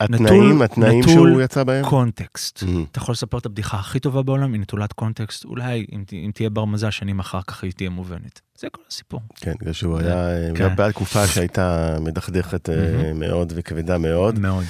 התנאים, 0.00 0.26
נטול- 0.26 0.64
התנאים 0.64 1.00
נטול 1.00 1.12
שהוא 1.12 1.42
יצא 1.42 1.64
בהם? 1.64 1.84
קונטקסט. 1.84 2.62
Mhm. 2.62 2.66
אתה 2.90 2.98
יכול 2.98 3.12
לספר 3.12 3.38
את 3.38 3.46
הבדיחה 3.46 3.78
הכי 3.78 4.00
טובה 4.00 4.22
בעולם, 4.22 4.52
היא 4.52 4.60
נטולת 4.60 4.92
קונטקסט, 4.92 5.44
אולי 5.44 5.86
אם, 5.92 6.30
תהיה 6.34 6.50
בר 6.50 6.64
מזל 6.64 6.90
שנים 6.90 7.18
אחר 7.20 7.42
כך 7.46 7.64
היא 7.64 7.72
תהיה 7.72 7.90
מובנת. 7.90 8.40
זה 8.58 8.68
כל 8.70 8.82
הסיפור. 8.88 9.20
כן, 9.36 9.52
בגלל 9.60 9.72
שהוא 9.72 9.98
היה, 9.98 10.26
כן. 10.54 10.64
גם 10.64 10.76
בעד 10.76 10.90
תקופה 10.90 11.26
שהייתה 11.26 11.96
מדכדכת 12.00 12.68
אה. 12.70 13.12
מאוד 13.14 13.52
וכבדה 13.56 13.98
מאוד, 13.98 14.38
מאוד. 14.38 14.64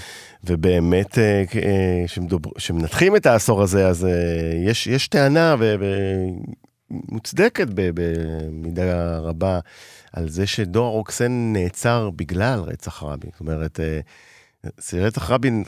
ובאמת, 0.44 1.18
אה, 1.18 1.42
אה, 1.62 2.04
שמדובר- 2.06 2.50
שמנתחים 2.58 3.16
את 3.16 3.26
העשור 3.26 3.62
הזה, 3.62 3.88
אז 3.88 4.04
אה, 4.04 4.10
יש 4.66 4.86
יש 4.86 5.08
טענה 5.08 5.54
ו- 5.58 5.74
ומוצדקת 6.90 7.66
ב- 7.74 7.90
במידה 7.94 9.18
רבה 9.18 9.58
על 10.12 10.28
זה 10.28 10.46
שדור 10.46 10.92
רוקסן 10.92 11.52
נעצר 11.52 12.10
בגלל 12.16 12.60
רצח 12.60 13.02
רבין. 13.02 13.30
זאת 13.32 13.40
אומרת, 13.40 13.80
אה, 13.80 14.00
רצח 15.00 15.30
רבין, 15.30 15.64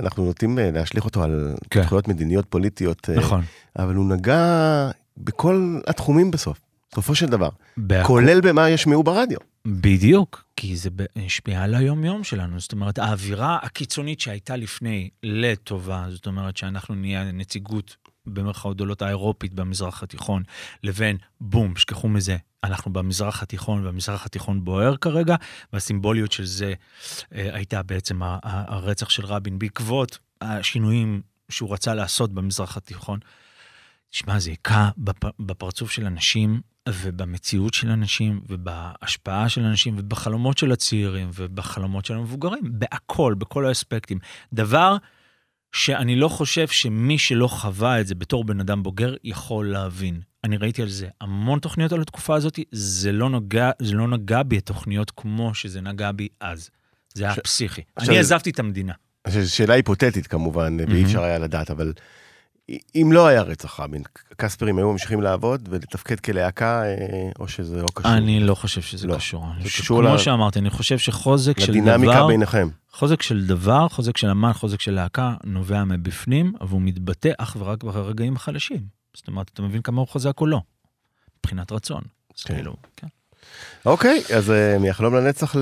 אנחנו 0.00 0.24
נוטים 0.24 0.58
אה, 0.58 0.70
להשליך 0.70 1.04
אותו 1.04 1.22
על 1.22 1.54
כן. 1.70 1.82
זכויות 1.82 2.08
מדיניות 2.08 2.46
פוליטיות, 2.48 3.10
אה, 3.10 3.16
נכון. 3.16 3.42
אבל 3.78 3.94
הוא 3.94 4.08
נגע 4.08 4.90
בכל 5.18 5.80
התחומים 5.86 6.30
בסוף, 6.30 6.60
בסופו 6.98 7.14
של 7.14 7.26
דבר, 7.26 7.48
בהכל- 7.76 8.06
כולל 8.06 8.40
במה 8.40 8.70
ישמעו 8.70 9.02
ברדיו. 9.02 9.38
בדיוק, 9.66 10.44
כי 10.56 10.76
זה 10.76 10.90
השפיע 11.26 11.62
על 11.62 11.74
היום-יום 11.74 12.24
שלנו. 12.24 12.60
זאת 12.60 12.72
אומרת, 12.72 12.98
האווירה 12.98 13.58
הקיצונית 13.62 14.20
שהייתה 14.20 14.56
לפני 14.56 15.10
לטובה, 15.22 16.06
זאת 16.10 16.26
אומרת 16.26 16.56
שאנחנו 16.56 16.94
נהיה 16.94 17.32
נציגות 17.32 17.96
במרכאות 18.26 18.76
גדולות 18.76 19.02
האירופית 19.02 19.54
במזרח 19.54 20.02
התיכון, 20.02 20.42
לבין 20.82 21.16
בום, 21.40 21.76
שכחו 21.76 22.08
מזה, 22.08 22.36
אנחנו 22.64 22.92
במזרח 22.92 23.42
התיכון, 23.42 23.86
והמזרח 23.86 24.26
התיכון 24.26 24.64
בוער 24.64 24.96
כרגע, 24.96 25.36
והסימבוליות 25.72 26.32
של 26.32 26.44
זה 26.44 26.72
אה, 27.34 27.48
הייתה 27.54 27.82
בעצם 27.82 28.20
הרצח 28.42 29.08
של 29.10 29.26
רבין 29.26 29.58
בעקבות 29.58 30.18
השינויים 30.40 31.20
שהוא 31.48 31.72
רצה 31.72 31.94
לעשות 31.94 32.32
במזרח 32.32 32.76
התיכון. 32.76 33.18
שמע, 34.10 34.38
זה 34.38 34.50
היכה 34.50 34.90
בפ- 34.98 35.32
בפרצוף 35.40 35.90
של 35.90 36.06
אנשים 36.06 36.60
ובמציאות 36.94 37.74
של 37.74 37.90
אנשים 37.90 38.40
ובהשפעה 38.48 39.48
של 39.48 39.62
אנשים 39.64 39.94
ובחלומות 39.98 40.58
של 40.58 40.72
הצעירים 40.72 41.30
ובחלומות 41.34 42.04
של 42.04 42.14
המבוגרים, 42.14 42.60
בהכל, 42.64 43.34
בכל 43.38 43.66
האספקטים. 43.66 44.18
דבר 44.52 44.96
שאני 45.72 46.16
לא 46.16 46.28
חושב 46.28 46.68
שמי 46.68 47.18
שלא 47.18 47.48
חווה 47.48 48.00
את 48.00 48.06
זה 48.06 48.14
בתור 48.14 48.44
בן 48.44 48.60
אדם 48.60 48.82
בוגר 48.82 49.14
יכול 49.24 49.70
להבין. 49.72 50.20
אני 50.44 50.56
ראיתי 50.56 50.82
על 50.82 50.88
זה 50.88 51.08
המון 51.20 51.58
תוכניות 51.58 51.92
על 51.92 52.00
התקופה 52.02 52.34
הזאת, 52.36 52.58
זה 52.72 53.12
לא 53.12 53.30
נגע, 53.30 53.70
זה 53.82 53.94
לא 53.94 54.08
נגע 54.08 54.42
בי 54.42 54.56
התוכניות 54.56 55.12
כמו 55.16 55.54
שזה 55.54 55.80
נגע 55.80 56.12
בי 56.12 56.28
אז. 56.40 56.70
זה 57.14 57.24
היה 57.24 57.34
ש- 57.34 57.38
פסיכי. 57.38 57.82
עכשיו- 57.96 58.10
אני 58.10 58.20
עזבתי 58.20 58.50
את 58.50 58.58
המדינה. 58.58 58.92
זו 59.28 59.54
שאלה 59.54 59.74
היפותטית 59.74 60.26
כמובן, 60.26 60.76
ואי 60.88 61.04
אפשר 61.04 61.22
היה 61.22 61.38
לדעת, 61.38 61.70
אבל 61.70 61.92
אם 62.94 63.10
לא 63.12 63.26
היה 63.26 63.42
רצח 63.42 63.80
רבין, 63.80 64.02
קספרים 64.36 64.78
היו 64.78 64.92
ממשיכים 64.92 65.20
לעבוד 65.22 65.68
ולתפקד 65.70 66.20
כלהקה, 66.20 66.82
אה, 66.84 66.94
או 67.38 67.48
שזה 67.48 67.82
לא 67.82 67.86
קשור? 67.94 68.12
אני 68.12 68.40
לא 68.40 68.54
חושב 68.54 68.82
שזה 68.82 69.06
לא. 69.06 69.14
קשור. 69.16 69.46
זה 69.62 69.68
קשור 69.68 70.02
כמו 70.02 70.14
ל- 70.14 70.18
שאמרתי, 70.18 70.58
אני 70.58 70.70
חושב 70.70 70.98
שחוזק 70.98 71.60
של 71.60 71.70
לדינמיקה 71.72 72.12
דבר, 72.14 72.26
ביניכם. 72.26 72.68
חוזק 72.92 73.22
של 73.22 73.46
דבר, 73.46 73.88
חוזק 73.88 74.16
של 74.16 74.30
אמן, 74.30 74.52
חוזק 74.52 74.80
של 74.80 74.92
להקה, 74.92 75.34
נובע 75.44 75.84
מבפנים, 75.84 76.52
והוא 76.60 76.82
מתבטא 76.82 77.30
אך 77.38 77.56
ורק 77.60 77.84
ברגעים 77.84 78.36
החלשים. 78.36 78.80
זאת 79.14 79.28
אומרת, 79.28 79.50
אתה 79.54 79.62
מבין 79.62 79.82
כמה 79.82 80.00
הוא 80.00 80.08
חזק 80.08 80.40
או 80.40 80.46
לא, 80.46 80.60
מבחינת 81.40 81.72
רצון. 81.72 82.02
אז 82.38 82.42
כן. 82.42 82.54
כאילו, 82.54 82.76
כן. 82.96 83.06
אוקיי, 83.86 84.22
אז 84.36 84.50
אה, 84.50 84.78
מיחלום 84.78 85.14
לנצח 85.14 85.56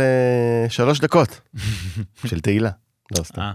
לשלוש 0.66 1.00
דקות 1.00 1.40
של 2.28 2.40
תהילה. 2.40 2.70
לא 3.18 3.24
סתם. 3.24 3.50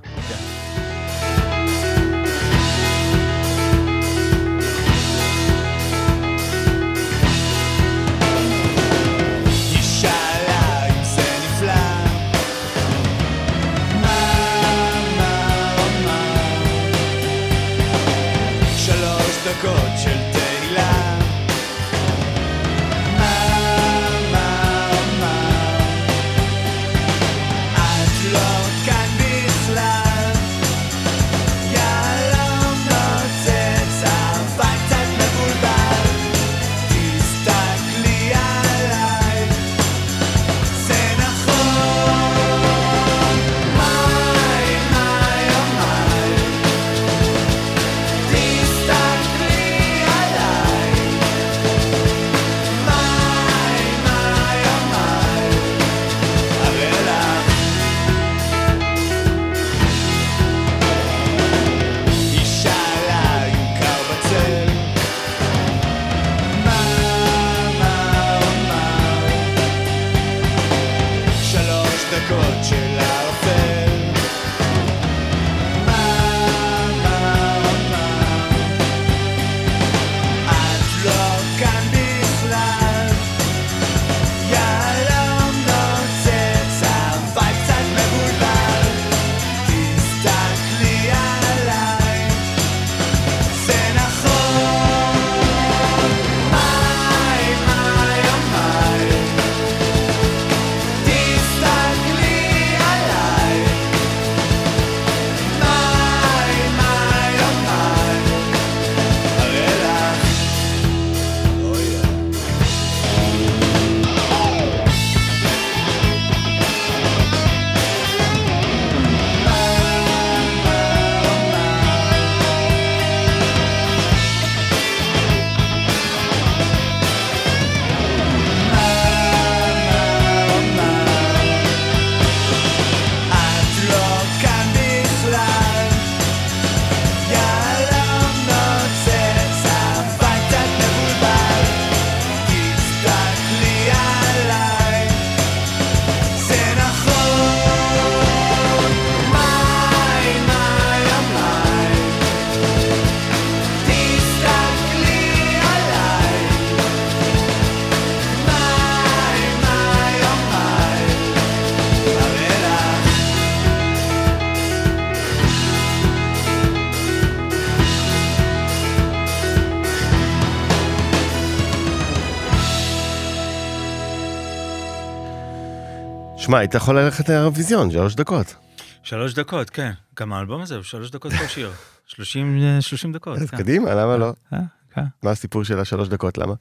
שמע, 176.52 176.60
היית 176.60 176.74
יכול 176.74 177.00
ללכת 177.00 177.30
לאירוויזיון, 177.30 177.92
שלוש 177.92 178.16
דקות. 178.16 178.56
שלוש 179.04 179.34
דקות, 179.34 179.70
כן. 179.70 179.92
גם 180.20 180.34
האלבום 180.34 180.62
הזה 180.62 180.76
הוא 180.76 180.84
שלוש 180.84 181.12
דקות 181.12 181.32
כל 181.32 181.48
שיר. 181.48 181.72
30 182.08 182.58
אה, 182.64 182.82
30 182.82 183.14
דקות. 183.14 183.38
אז 183.38 183.50
כן. 183.50 183.58
קדימה, 183.58 183.94
למה 183.96 184.18
לא? 184.18 184.34
אה, 184.54 184.60
כן. 184.94 185.02
מה 185.24 185.32
הסיפור 185.32 185.64
של 185.64 185.80
השלוש 185.80 186.08
דקות, 186.08 186.38
למה? 186.38 186.54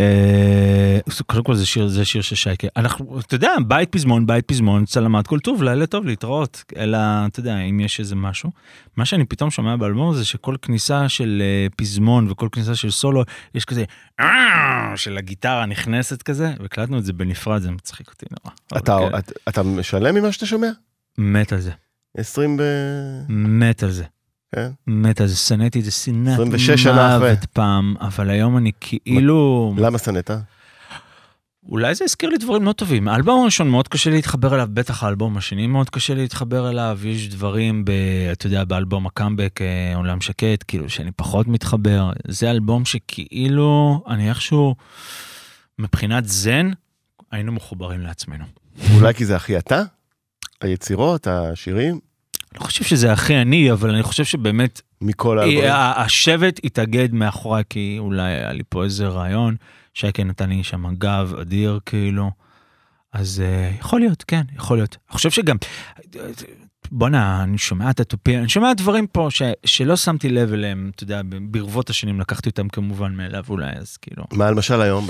אה, 0.00 0.98
קודם 1.26 1.44
כל 1.44 1.54
זה 1.54 1.66
שיר, 1.66 1.88
זה 1.88 2.04
שיר 2.04 2.22
של 2.22 2.36
שייקה. 2.36 2.66
אנחנו, 2.76 3.20
אתה 3.20 3.34
יודע, 3.34 3.52
בית 3.66 3.92
פזמון, 3.92 4.26
בית 4.26 4.44
פזמון, 4.48 4.84
צלמת 4.84 5.26
כל 5.26 5.38
טוב, 5.40 5.62
לילה 5.62 5.86
טוב, 5.86 6.06
להתראות. 6.06 6.64
אלא, 6.76 6.98
אתה 7.26 7.40
יודע, 7.40 7.58
אם 7.58 7.80
יש 7.80 8.00
איזה 8.00 8.16
משהו. 8.16 8.50
מה 8.96 9.04
שאני 9.04 9.24
פתאום 9.24 9.50
שומע 9.50 9.76
באלבום 9.76 10.14
זה 10.14 10.24
שכל 10.24 10.56
כניסה 10.62 11.08
של 11.08 11.42
אה, 11.44 11.66
פזמון 11.76 12.30
וכל 12.30 12.48
כניסה 12.52 12.74
של 12.74 12.90
סולו, 12.90 13.24
יש 13.54 13.64
כזה, 13.64 13.84
"אה", 14.20 14.92
של 14.96 15.18
הגיטרה 15.18 15.66
נכנסת 15.66 16.22
כזה, 16.22 16.52
והקלטנו 16.60 16.98
את 16.98 17.04
זה 17.04 17.12
בנפרד, 17.12 17.62
זה 17.62 17.70
מצחיק 17.70 18.08
אותי 18.08 18.26
נורא. 18.30 18.54
אתה, 18.82 18.98
כן, 19.10 19.18
את- 19.18 19.32
אתה 19.48 19.62
משלם 19.62 20.14
ממה 20.14 20.32
שאתה 20.32 20.46
שומע? 20.46 20.68
מת 21.18 21.52
על 21.52 21.60
זה, 21.60 21.70
20 22.16 22.56
ב... 22.56 22.62
מת 23.28 23.82
על 23.82 23.90
זה. 23.90 24.04
כן? 24.54 24.70
מת 24.86 25.20
זה, 25.24 25.36
שנאתי 25.36 25.78
את 25.80 25.84
זה 25.84 25.90
שנאת 25.90 26.34
26 26.34 26.82
שנה 26.82 27.16
אחרי. 27.16 27.30
מוות 27.30 27.44
פעם, 27.44 27.94
אבל 28.00 28.30
היום 28.30 28.56
אני 28.56 28.72
כאילו... 28.80 29.74
למה 29.78 29.98
שנאת? 29.98 30.30
אולי 31.68 31.94
זה 31.94 32.04
הזכיר 32.04 32.30
לי 32.30 32.38
דברים 32.38 32.64
לא 32.64 32.72
טובים. 32.72 33.08
האלבום 33.08 33.42
הראשון 33.42 33.68
מאוד 33.68 33.88
קשה 33.88 34.10
להתחבר 34.10 34.54
אליו, 34.54 34.68
בטח 34.72 35.02
האלבום 35.02 35.36
השני 35.36 35.66
מאוד 35.66 35.90
קשה 35.90 36.14
להתחבר 36.14 36.70
אליו. 36.70 36.98
יש 37.04 37.28
דברים, 37.28 37.84
ב, 37.84 37.90
אתה 38.32 38.46
יודע, 38.46 38.64
באלבום 38.64 39.06
הקאמבק, 39.06 39.60
אה, 39.62 39.96
עולם 39.96 40.20
שקט, 40.20 40.64
כאילו 40.68 40.90
שאני 40.90 41.10
פחות 41.12 41.48
מתחבר. 41.48 42.10
זה 42.28 42.50
אלבום 42.50 42.84
שכאילו, 42.84 44.02
אני 44.08 44.28
איכשהו, 44.28 44.74
מבחינת 45.78 46.24
זן, 46.28 46.70
היינו 47.30 47.52
מחוברים 47.52 48.00
לעצמנו. 48.00 48.44
אולי 48.94 49.14
כי 49.14 49.26
זה 49.26 49.36
הכי 49.36 49.58
אתה? 49.58 49.82
היצירות, 50.60 51.26
השירים? 51.26 52.07
לא 52.54 52.60
חושב 52.60 52.84
שזה 52.84 53.12
הכי 53.12 53.36
אני, 53.36 53.72
אבל 53.72 53.90
אני 53.90 54.02
חושב 54.02 54.24
שבאמת 54.24 54.80
מכל 55.00 55.38
האלבומים? 55.38 55.70
השבט 55.96 56.60
התאגד 56.64 57.14
מאחוריי, 57.14 57.64
כי 57.70 57.96
אולי 57.98 58.22
היה 58.32 58.52
לי 58.52 58.62
פה 58.68 58.84
איזה 58.84 59.08
רעיון, 59.08 59.56
שייקה 59.94 60.24
נתן 60.24 60.48
לי 60.48 60.64
שם 60.64 60.94
גב 60.94 61.34
אדיר, 61.40 61.80
כאילו. 61.86 62.30
אז 63.12 63.42
uh, 63.44 63.80
יכול 63.80 64.00
להיות, 64.00 64.24
כן, 64.26 64.42
יכול 64.56 64.76
להיות. 64.76 64.96
אני 65.08 65.16
חושב 65.16 65.30
שגם, 65.30 65.56
בואנה, 66.92 67.42
אני 67.42 67.58
שומע 67.58 67.90
את 67.90 68.00
התופים, 68.00 68.40
אני 68.40 68.48
שומע 68.48 68.74
דברים 68.74 69.06
פה 69.06 69.26
ש, 69.30 69.42
שלא 69.64 69.96
שמתי 69.96 70.28
לב 70.28 70.52
אליהם, 70.52 70.90
אתה 70.94 71.02
יודע, 71.02 71.20
ברבות 71.50 71.90
השנים 71.90 72.20
לקחתי 72.20 72.48
אותם 72.48 72.68
כמובן 72.68 73.14
מאליו 73.14 73.44
אולי, 73.48 73.72
אז 73.76 73.96
כאילו, 73.96 74.24
מה 74.32 74.50
למשל 74.50 74.80
היום? 74.80 75.06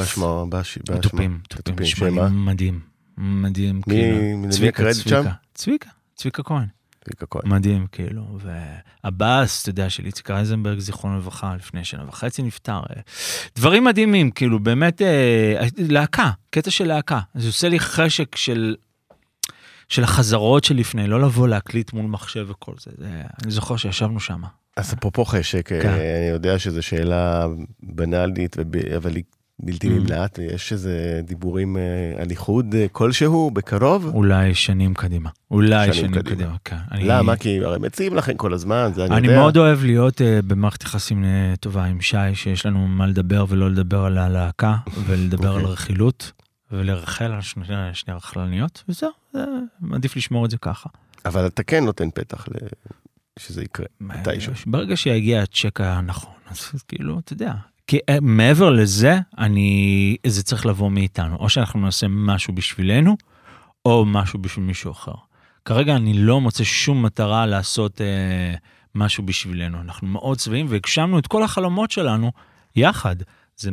תופים, 0.84 1.02
תופים, 1.02 1.40
התופים, 1.52 1.86
שמה? 1.86 2.28
מדהים, 2.28 2.80
מדהים, 3.18 3.76
מי- 3.76 3.82
כאילו. 3.82 4.18
למי 4.18 4.48
צביקה, 4.48 4.82
הקרדיט 4.82 5.02
צביקה, 5.02 5.22
שם? 5.22 5.30
צביקה, 5.54 5.88
צביקה 6.16 6.42
כהן. 6.42 6.66
צביקה 7.08 7.26
כהן. 7.26 7.52
מדהים, 7.52 7.86
כאילו, 7.92 8.38
והבאס, 9.04 9.62
אתה 9.62 9.70
יודע, 9.70 9.90
של 9.90 10.06
איציק 10.06 10.30
אייזנברג, 10.30 10.78
זיכרונו 10.78 11.16
לברכה, 11.16 11.56
לפני 11.56 11.84
שנה 11.84 12.08
וחצי 12.08 12.42
נפטר. 12.42 12.80
אה, 12.90 13.00
דברים 13.56 13.84
מדהימים, 13.84 14.30
כאילו, 14.30 14.58
באמת, 14.58 15.02
אה, 15.02 15.66
להקה, 15.76 16.30
קטע 16.50 16.70
של 16.70 16.86
להקה. 16.86 17.20
זה 17.34 17.46
עושה 17.46 17.68
לי 17.68 17.80
חשק 17.80 18.36
של... 18.36 18.76
של 19.88 20.04
החזרות 20.04 20.64
שלפני, 20.64 21.06
לא 21.06 21.20
לבוא 21.20 21.48
להקליט 21.48 21.92
מול 21.92 22.06
מחשב 22.06 22.46
וכל 22.48 22.72
זה. 22.80 22.90
זה 22.98 23.22
אני 23.42 23.50
זוכר 23.50 23.76
שישבנו 23.76 24.20
שם. 24.20 24.42
אז 24.76 24.94
אפרופו 24.94 25.24
חשק, 25.24 25.72
אה, 25.72 25.82
כן. 25.82 25.88
אני 25.88 26.28
יודע 26.30 26.58
שזו 26.58 26.82
שאלה 26.82 27.46
בנאלית, 27.82 28.56
אבל 28.96 29.16
היא 29.16 29.24
בלתי 29.60 29.86
Mm. 29.88 29.90
נמנעת. 29.90 30.38
יש 30.38 30.72
איזה 30.72 31.20
דיבורים 31.24 31.76
אה, 31.76 31.82
על 32.22 32.30
איחוד 32.30 32.74
אה, 32.74 32.86
כלשהו 32.92 33.50
בקרוב? 33.50 34.04
אולי 34.14 34.54
שנים 34.54 34.94
קדימה. 34.94 35.30
אולי 35.50 35.92
שנים 35.92 35.94
שנים, 36.10 36.10
קדימה. 36.22 36.36
קדימה. 36.36 36.56
כן. 36.64 36.76
אני- 36.92 37.04
למה? 37.08 37.36
כי 37.36 37.64
הרי 37.64 37.78
מציעים 37.78 38.14
לכם 38.14 38.36
כל 38.36 38.54
הזמן, 38.54 38.90
זה 38.94 39.04
אני 39.04 39.16
יודע. 39.16 39.28
אני 39.28 39.36
מאוד 39.36 39.56
אוהב 39.56 39.84
להיות 39.84 40.20
uh, 40.20 40.24
במערכת 40.46 40.82
יחסים 40.82 41.24
uh, 41.24 41.56
טובה 41.56 41.84
עם 41.84 42.00
שי, 42.00 42.16
שיש 42.34 42.66
לנו 42.66 42.86
מה 42.86 43.06
לדבר 43.06 43.44
ולא 43.48 43.70
לדבר 43.70 44.04
על 44.04 44.18
הלהקה, 44.18 44.76
ולדבר 45.06 45.48
על 45.52 45.56
אוקיי. 45.60 45.72
רכילות, 45.72 46.32
ולרחל 46.72 47.32
על 47.32 47.40
שני, 47.40 47.64
שני 47.92 48.14
רכלניות, 48.14 48.84
וזהו, 48.88 49.10
זה, 49.32 49.44
עדיף 49.92 50.16
לשמור 50.16 50.44
את 50.44 50.50
זה 50.50 50.58
ככה. 50.58 50.88
אבל 51.24 51.46
אתה 51.46 51.62
כן 51.62 51.84
נותן 51.84 52.10
פתח 52.14 52.46
ל- 52.48 52.66
שזה 53.38 53.62
יקרה, 53.62 53.86
מתישהו. 54.00 54.52
ברגע 54.66 54.96
שיגיע 54.96 55.42
הצ'ק 55.42 55.80
הנכון, 55.80 56.32
אז 56.50 56.82
כאילו, 56.88 57.18
אתה 57.18 57.32
יודע. 57.32 57.52
כי 57.88 57.98
אה, 58.08 58.20
מעבר 58.22 58.70
לזה, 58.70 59.18
אני, 59.38 60.16
זה 60.26 60.42
צריך 60.42 60.66
לבוא 60.66 60.90
מאיתנו. 60.90 61.36
או 61.36 61.48
שאנחנו 61.48 61.80
נעשה 61.80 62.06
משהו 62.08 62.54
בשבילנו, 62.54 63.16
או 63.84 64.04
משהו 64.06 64.38
בשביל 64.38 64.64
מישהו 64.64 64.92
אחר. 64.92 65.12
כרגע 65.64 65.96
אני 65.96 66.12
לא 66.12 66.40
מוצא 66.40 66.64
שום 66.64 67.02
מטרה 67.02 67.46
לעשות 67.46 68.00
אה, 68.00 68.54
משהו 68.94 69.26
בשבילנו. 69.26 69.80
אנחנו 69.80 70.06
מאוד 70.06 70.38
שבעים 70.40 70.66
והגשמנו 70.68 71.18
את 71.18 71.26
כל 71.26 71.42
החלומות 71.42 71.90
שלנו 71.90 72.32
יחד. 72.76 73.16
זה 73.56 73.70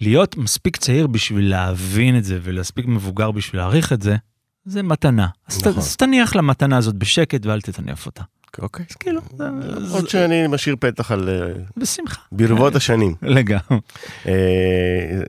להיות 0.00 0.36
מספיק 0.36 0.76
צעיר 0.76 1.06
בשביל 1.06 1.50
להבין 1.50 2.18
את 2.18 2.24
זה, 2.24 2.38
ולהספיק 2.42 2.86
מבוגר 2.86 3.30
בשביל 3.30 3.60
להעריך 3.60 3.92
את 3.92 4.02
זה, 4.02 4.16
זה 4.64 4.82
מתנה. 4.82 5.28
אז, 5.46 5.58
ת, 5.58 5.66
נכון. 5.66 5.78
אז 5.78 5.96
תניח 5.96 6.36
למתנה 6.36 6.76
הזאת 6.76 6.94
בשקט 6.94 7.46
ואל 7.46 7.60
תטנף 7.60 8.06
אותה. 8.06 8.22
אוקיי. 8.58 8.86
אז 8.90 8.96
כאילו, 8.96 9.20
זה- 9.38 9.48
עוד 9.94 10.08
שאני 10.08 10.46
משאיר 10.46 10.76
פתח 10.80 11.10
על 11.12 11.28
אה, 11.28 11.62
בשמחה. 11.76 12.20
ברבות 12.32 12.74
השנים. 12.76 13.14
לגמרי. 13.36 13.78
אה, 14.26 14.32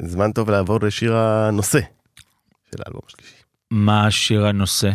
זמן 0.05 0.31
טוב 0.31 0.49
לעבור 0.49 0.79
לשיר 0.81 1.15
הנושא 1.17 1.79
של 2.71 2.81
האלבום 2.85 3.01
השלישי. 3.07 3.33
מה 3.71 4.11
שיר 4.11 4.45
הנושא? 4.45 4.89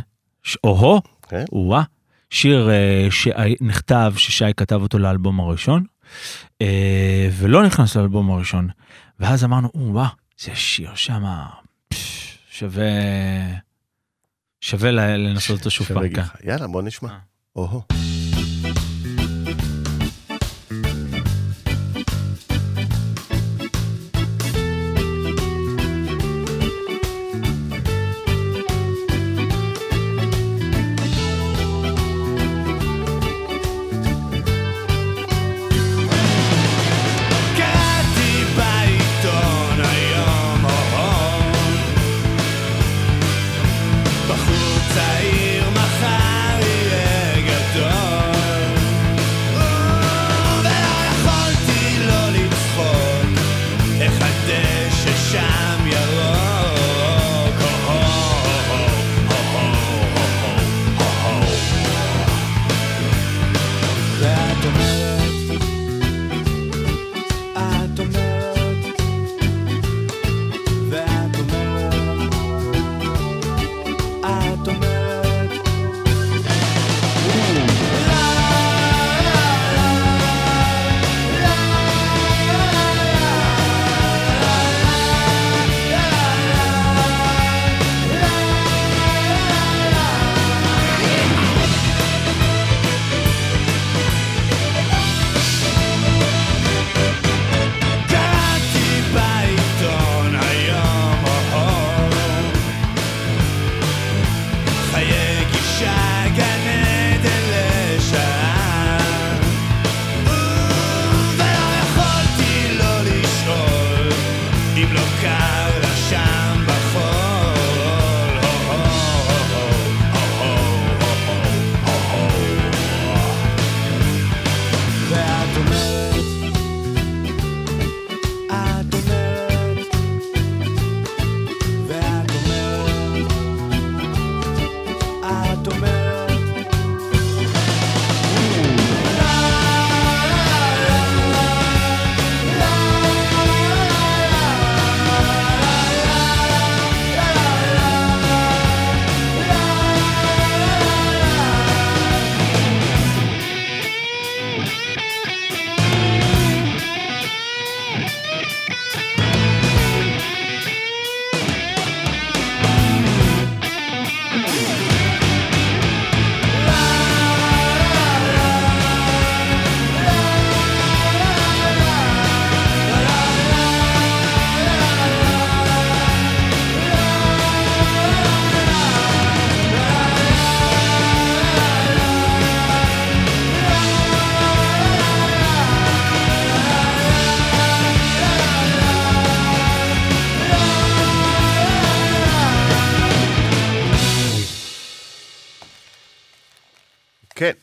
או-הו, 0.64 1.00
כן. 1.28 1.44
או-אה. 1.52 1.82
שיר 2.30 2.70
אה, 2.70 3.08
שנכתב, 3.10 4.12
ששי 4.16 4.44
כתב 4.56 4.78
אותו 4.82 4.98
לאלבום 4.98 5.40
הראשון, 5.40 5.84
ולא 7.32 7.66
נכנס 7.66 7.96
לאלבום 7.96 8.30
הראשון. 8.30 8.68
ואז 9.20 9.44
אמרנו, 9.44 9.68
או-אה, 9.74 10.08
זה 10.38 10.50
שיר 10.54 10.94
שמה, 10.94 11.46
שווה... 12.50 12.84
שווה 14.60 14.90
לנסות 15.16 15.58
אותו 15.58 15.70
שוב 15.70 15.86
פעם. 15.86 16.08
כן. 16.08 16.22
יאללה, 16.44 16.66
בוא 16.66 16.82
נשמע. 16.82 17.08
או-הו. 17.56 17.82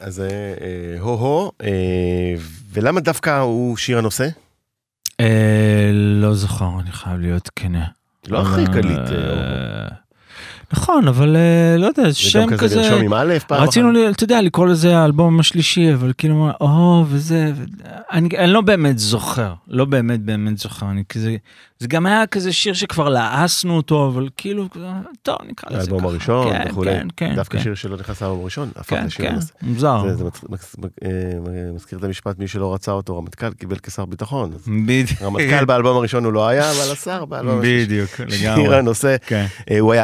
אז 0.07 0.19
אה, 0.19 0.25
אה, 0.61 0.99
הו-הו, 0.99 1.51
אה, 1.63 2.35
ולמה 2.73 2.99
דווקא 2.99 3.39
הוא 3.39 3.77
שיר 3.77 3.97
הנושא? 3.97 4.27
אה, 5.19 5.89
לא 5.93 6.33
זוכר, 6.33 6.69
אני 6.79 6.91
חייב 6.91 7.19
להיות 7.19 7.49
כנה. 7.55 7.85
לא 8.27 8.41
הכי 8.41 8.65
קליט. 8.65 9.09
נכון, 10.73 11.07
אבל 11.07 11.35
אה, 11.35 11.77
לא 11.77 11.85
יודע, 11.87 12.09
זה 12.09 12.15
שם 12.15 12.39
גם 12.41 12.47
כזה 12.49 12.57
כזה... 12.63 12.75
לרשום 12.81 13.01
עם 13.01 13.13
א' 13.13 13.33
פעם 13.47 13.63
רצינו, 13.63 13.87
אחת. 13.91 13.97
ל- 13.97 14.11
אתה 14.11 14.23
יודע, 14.23 14.41
לקרוא 14.41 14.67
לזה 14.67 14.97
האלבום 14.97 15.39
השלישי, 15.39 15.93
אבל 15.93 16.13
כאילו, 16.17 16.49
או, 16.61 17.05
וזה, 17.07 17.51
ו- 17.55 17.63
אני, 18.11 18.29
אני 18.37 18.51
לא 18.51 18.61
באמת 18.61 18.99
זוכר, 18.99 19.53
לא 19.67 19.85
באמת 19.85 20.19
באמת 20.19 20.57
זוכר, 20.57 20.91
אני 20.91 21.03
כזה, 21.09 21.35
זה 21.79 21.87
גם 21.87 22.05
היה 22.05 22.27
כזה 22.27 22.53
שיר 22.53 22.73
שכבר 22.73 23.09
לעסנו 23.09 23.77
אותו, 23.77 24.07
אבל 24.07 24.29
כאילו, 24.37 24.67
טוב, 25.21 25.35
נקרא 25.47 25.69
לזה 25.69 25.85
ככה. 25.85 25.93
האלבום 25.95 26.05
הראשון 26.05 26.49
כן, 26.53 26.63
וכולי. 26.69 26.91
כן, 26.91 27.07
כן. 27.17 27.35
דווקא 27.35 27.57
כן, 27.57 27.63
שיר 27.63 27.75
שלא 27.75 27.97
נכנס 27.97 28.21
לאלבום 28.21 28.41
הראשון, 28.41 28.69
הפך 28.75 28.89
כן, 28.89 29.05
לשיר 29.05 29.25
כן, 29.25 29.31
הנושא. 29.31 29.53
מוזר. 29.61 30.01
זה, 30.07 30.15
זה 30.15 30.23
מצ- 30.23 30.45
מצ- 30.49 30.75
אה, 31.05 31.09
מזכיר 31.75 31.99
את 31.99 32.03
המשפט, 32.03 32.39
מי 32.39 32.47
שלא 32.47 32.73
רצה 32.73 32.91
אותו, 32.91 33.17
רמטכ"ל 33.17 33.49
קיבל 33.53 33.75
כשר 33.83 34.05
ביטחון. 34.05 34.51
בדיוק. 34.85 35.21
רמטכ"ל 35.21 35.65
באלבום 35.65 35.97
הראשון 35.97 36.25
הוא 36.25 36.33
לא 36.33 36.47
היה, 36.47 36.71
אבל 36.71 36.91
השר 36.91 37.25
באלבום 37.25 37.59
השלישי. 37.59 37.85
בדיוק, 37.85 38.09
שיר 38.15 38.25
לגמרי. 38.51 38.77
הנושא. 38.77 39.15
כן. 39.25 39.45
אה, 39.71 39.79
הוא 39.79 39.93
היה, 39.93 40.03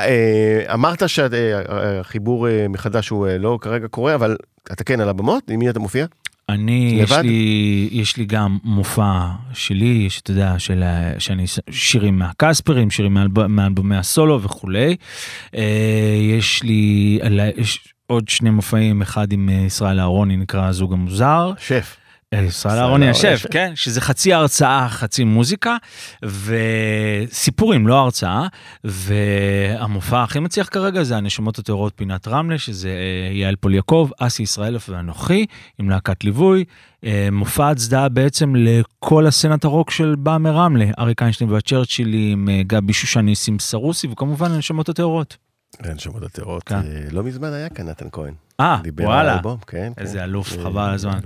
אמרת 0.73 1.03
שהחיבור 1.09 2.47
מחדש 2.69 3.09
הוא 3.09 3.27
אה, 3.27 3.37
לא 3.37 3.57
כרגע 3.61 3.87
קורה, 3.87 4.15
אבל 4.15 4.35
אתה 4.71 4.83
כן 4.83 4.99
על 5.01 5.09
הבמות, 5.09 5.49
עם 5.49 5.59
מי 5.59 5.69
אתה 5.69 5.79
מופיע? 5.79 6.05
אני, 6.49 6.97
יש? 7.03 7.11
לי, 7.11 7.89
יש 7.91 8.17
לי 8.17 8.25
גם 8.25 8.57
מופע 8.63 9.19
שלי, 9.53 10.09
שאתה 10.09 10.31
יודע, 10.31 10.59
של, 10.59 10.83
שאני, 11.19 11.45
שירים 11.71 12.19
מהקספרים, 12.19 12.89
שירים 12.91 13.13
מאלב- 13.13 13.47
מאלבומי 13.47 13.97
הסולו 13.97 14.41
וכולי. 14.41 14.95
אה, 15.55 16.17
יש 16.39 16.63
לי, 16.63 17.19
יש 17.57 17.93
עוד 18.07 18.29
שני 18.29 18.49
מופעים, 18.49 19.01
אחד 19.01 19.31
עם 19.31 19.49
אה, 19.49 19.53
ישראל 19.55 19.99
אהרוני, 19.99 20.37
נקרא 20.37 20.65
הזוג 20.67 20.93
המוזר. 20.93 21.51
שף. 21.59 21.95
אה, 22.33 22.41
ישראל 22.41 22.47
ישראל 22.47 22.77
אהרוני 22.77 23.05
אהרוני 23.05 23.09
השף, 23.09 23.31
השף. 23.33 23.51
כן, 23.51 23.71
שזה 23.75 24.01
חצי 24.01 24.33
הרצאה, 24.33 24.89
חצי 24.89 25.23
מוזיקה, 25.23 25.77
וסיפורים, 26.23 27.87
לא 27.87 27.99
הרצאה, 27.99 28.47
והמופע 28.83 30.23
הכי 30.23 30.39
מצליח 30.39 30.67
כרגע 30.71 31.03
זה 31.03 31.17
הנשמות 31.17 31.59
הטהורות 31.59 31.93
פינת 31.95 32.27
רמלה, 32.27 32.57
שזה 32.57 32.89
אה, 32.89 33.33
יעל 33.33 33.55
פול 33.55 33.73
יעקב, 33.75 34.09
אסי 34.19 34.43
ישראלוף 34.43 34.89
ואנוכי, 34.89 35.45
עם 35.79 35.89
להקת 35.89 36.23
ליווי, 36.23 36.63
אה, 37.05 37.29
מופע 37.31 37.69
הצדעה 37.69 38.09
בעצם 38.09 38.53
לכל 38.55 39.27
הסצנת 39.27 39.63
הרוק 39.63 39.91
של 39.91 40.15
בא 40.19 40.37
מרמלה, 40.37 40.85
אריק 40.99 41.21
איינשטיין 41.21 41.49
והצ'רצ'ילים, 41.49 42.49
אה, 42.49 42.61
גבי 42.67 42.93
שושן 42.93 43.19
ניסים 43.19 43.59
סרוסי, 43.59 44.07
וכמובן 44.07 44.51
הנשמות 44.51 44.89
הטהורות. 44.89 45.37
אין 45.83 45.99
שמות 45.99 46.23
הטהורות. 46.23 46.63
כן. 46.63 46.81
לא 47.11 47.23
מזמן 47.23 47.53
היה 47.53 47.69
כאן 47.69 47.89
נתן 47.89 48.07
כהן. 48.11 48.33
אה, 48.59 48.77
וואלה, 48.99 49.41
כן. 49.67 49.91
איזה 49.97 50.17
כן. 50.17 50.23
אלוף, 50.23 50.49
חבל 50.63 50.81
על 50.81 50.93
הזמן. 50.93 51.19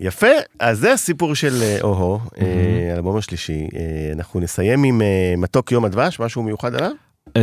יפה, 0.00 0.26
אז 0.58 0.78
זה 0.78 0.92
הסיפור 0.92 1.34
של 1.34 1.62
אה, 1.62 1.78
או-הו, 1.82 2.20
אה, 2.38 2.92
האלבום 2.92 3.16
השלישי. 3.16 3.68
אה, 3.76 4.12
אנחנו 4.12 4.40
נסיים 4.40 4.84
עם 4.84 5.02
מתוק 5.38 5.72
יום 5.72 5.84
הדבש, 5.84 6.20
משהו 6.20 6.42
מיוחד 6.42 6.74
עליו? 6.74 6.90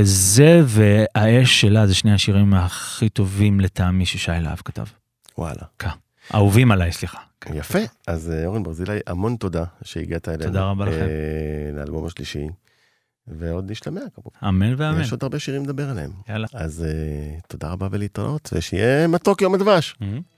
זה 0.02 0.62
והאש 0.66 1.62
שלה 1.62 1.88
זה 1.88 1.96
שני 1.96 2.14
השירים 2.14 2.54
הכי 2.54 3.10
טובים 3.10 3.60
לטעמי 3.60 4.06
ששי 4.06 4.32
להב 4.42 4.58
כתב. 4.66 4.86
וואלה. 5.38 5.62
אהובים 6.34 6.72
עליי, 6.72 6.92
סליחה. 6.92 7.18
יפה, 7.54 7.80
אז 8.08 8.34
אורן 8.46 8.64
ברזילי, 8.64 9.00
המון 9.08 9.36
תודה 9.36 9.64
שהגעת 9.84 10.30
אלינו. 10.30 10.44
תודה 10.44 10.64
רבה 10.64 10.86
לכם. 10.86 11.06
לאלבום 11.74 12.06
השלישי, 12.06 12.48
ועוד 13.28 13.72
נשתמע 13.72 14.02
כמובן. 14.16 14.48
אמן 14.48 14.76
ואמן. 14.78 15.02
יש 15.02 15.12
עוד 15.12 15.24
הרבה 15.24 15.40
שירים 15.40 15.64
לדבר 15.64 15.90
עליהם. 15.90 16.12
יאללה. 16.30 16.48
אז 16.54 16.86
תודה 17.48 17.70
רבה 17.70 17.88
ולהתראות, 17.92 18.50
ושיהיה 18.54 19.08
מתוק 19.08 19.42
יום 19.42 19.54
הדבש. 19.54 19.96
Mhm. 20.02 20.33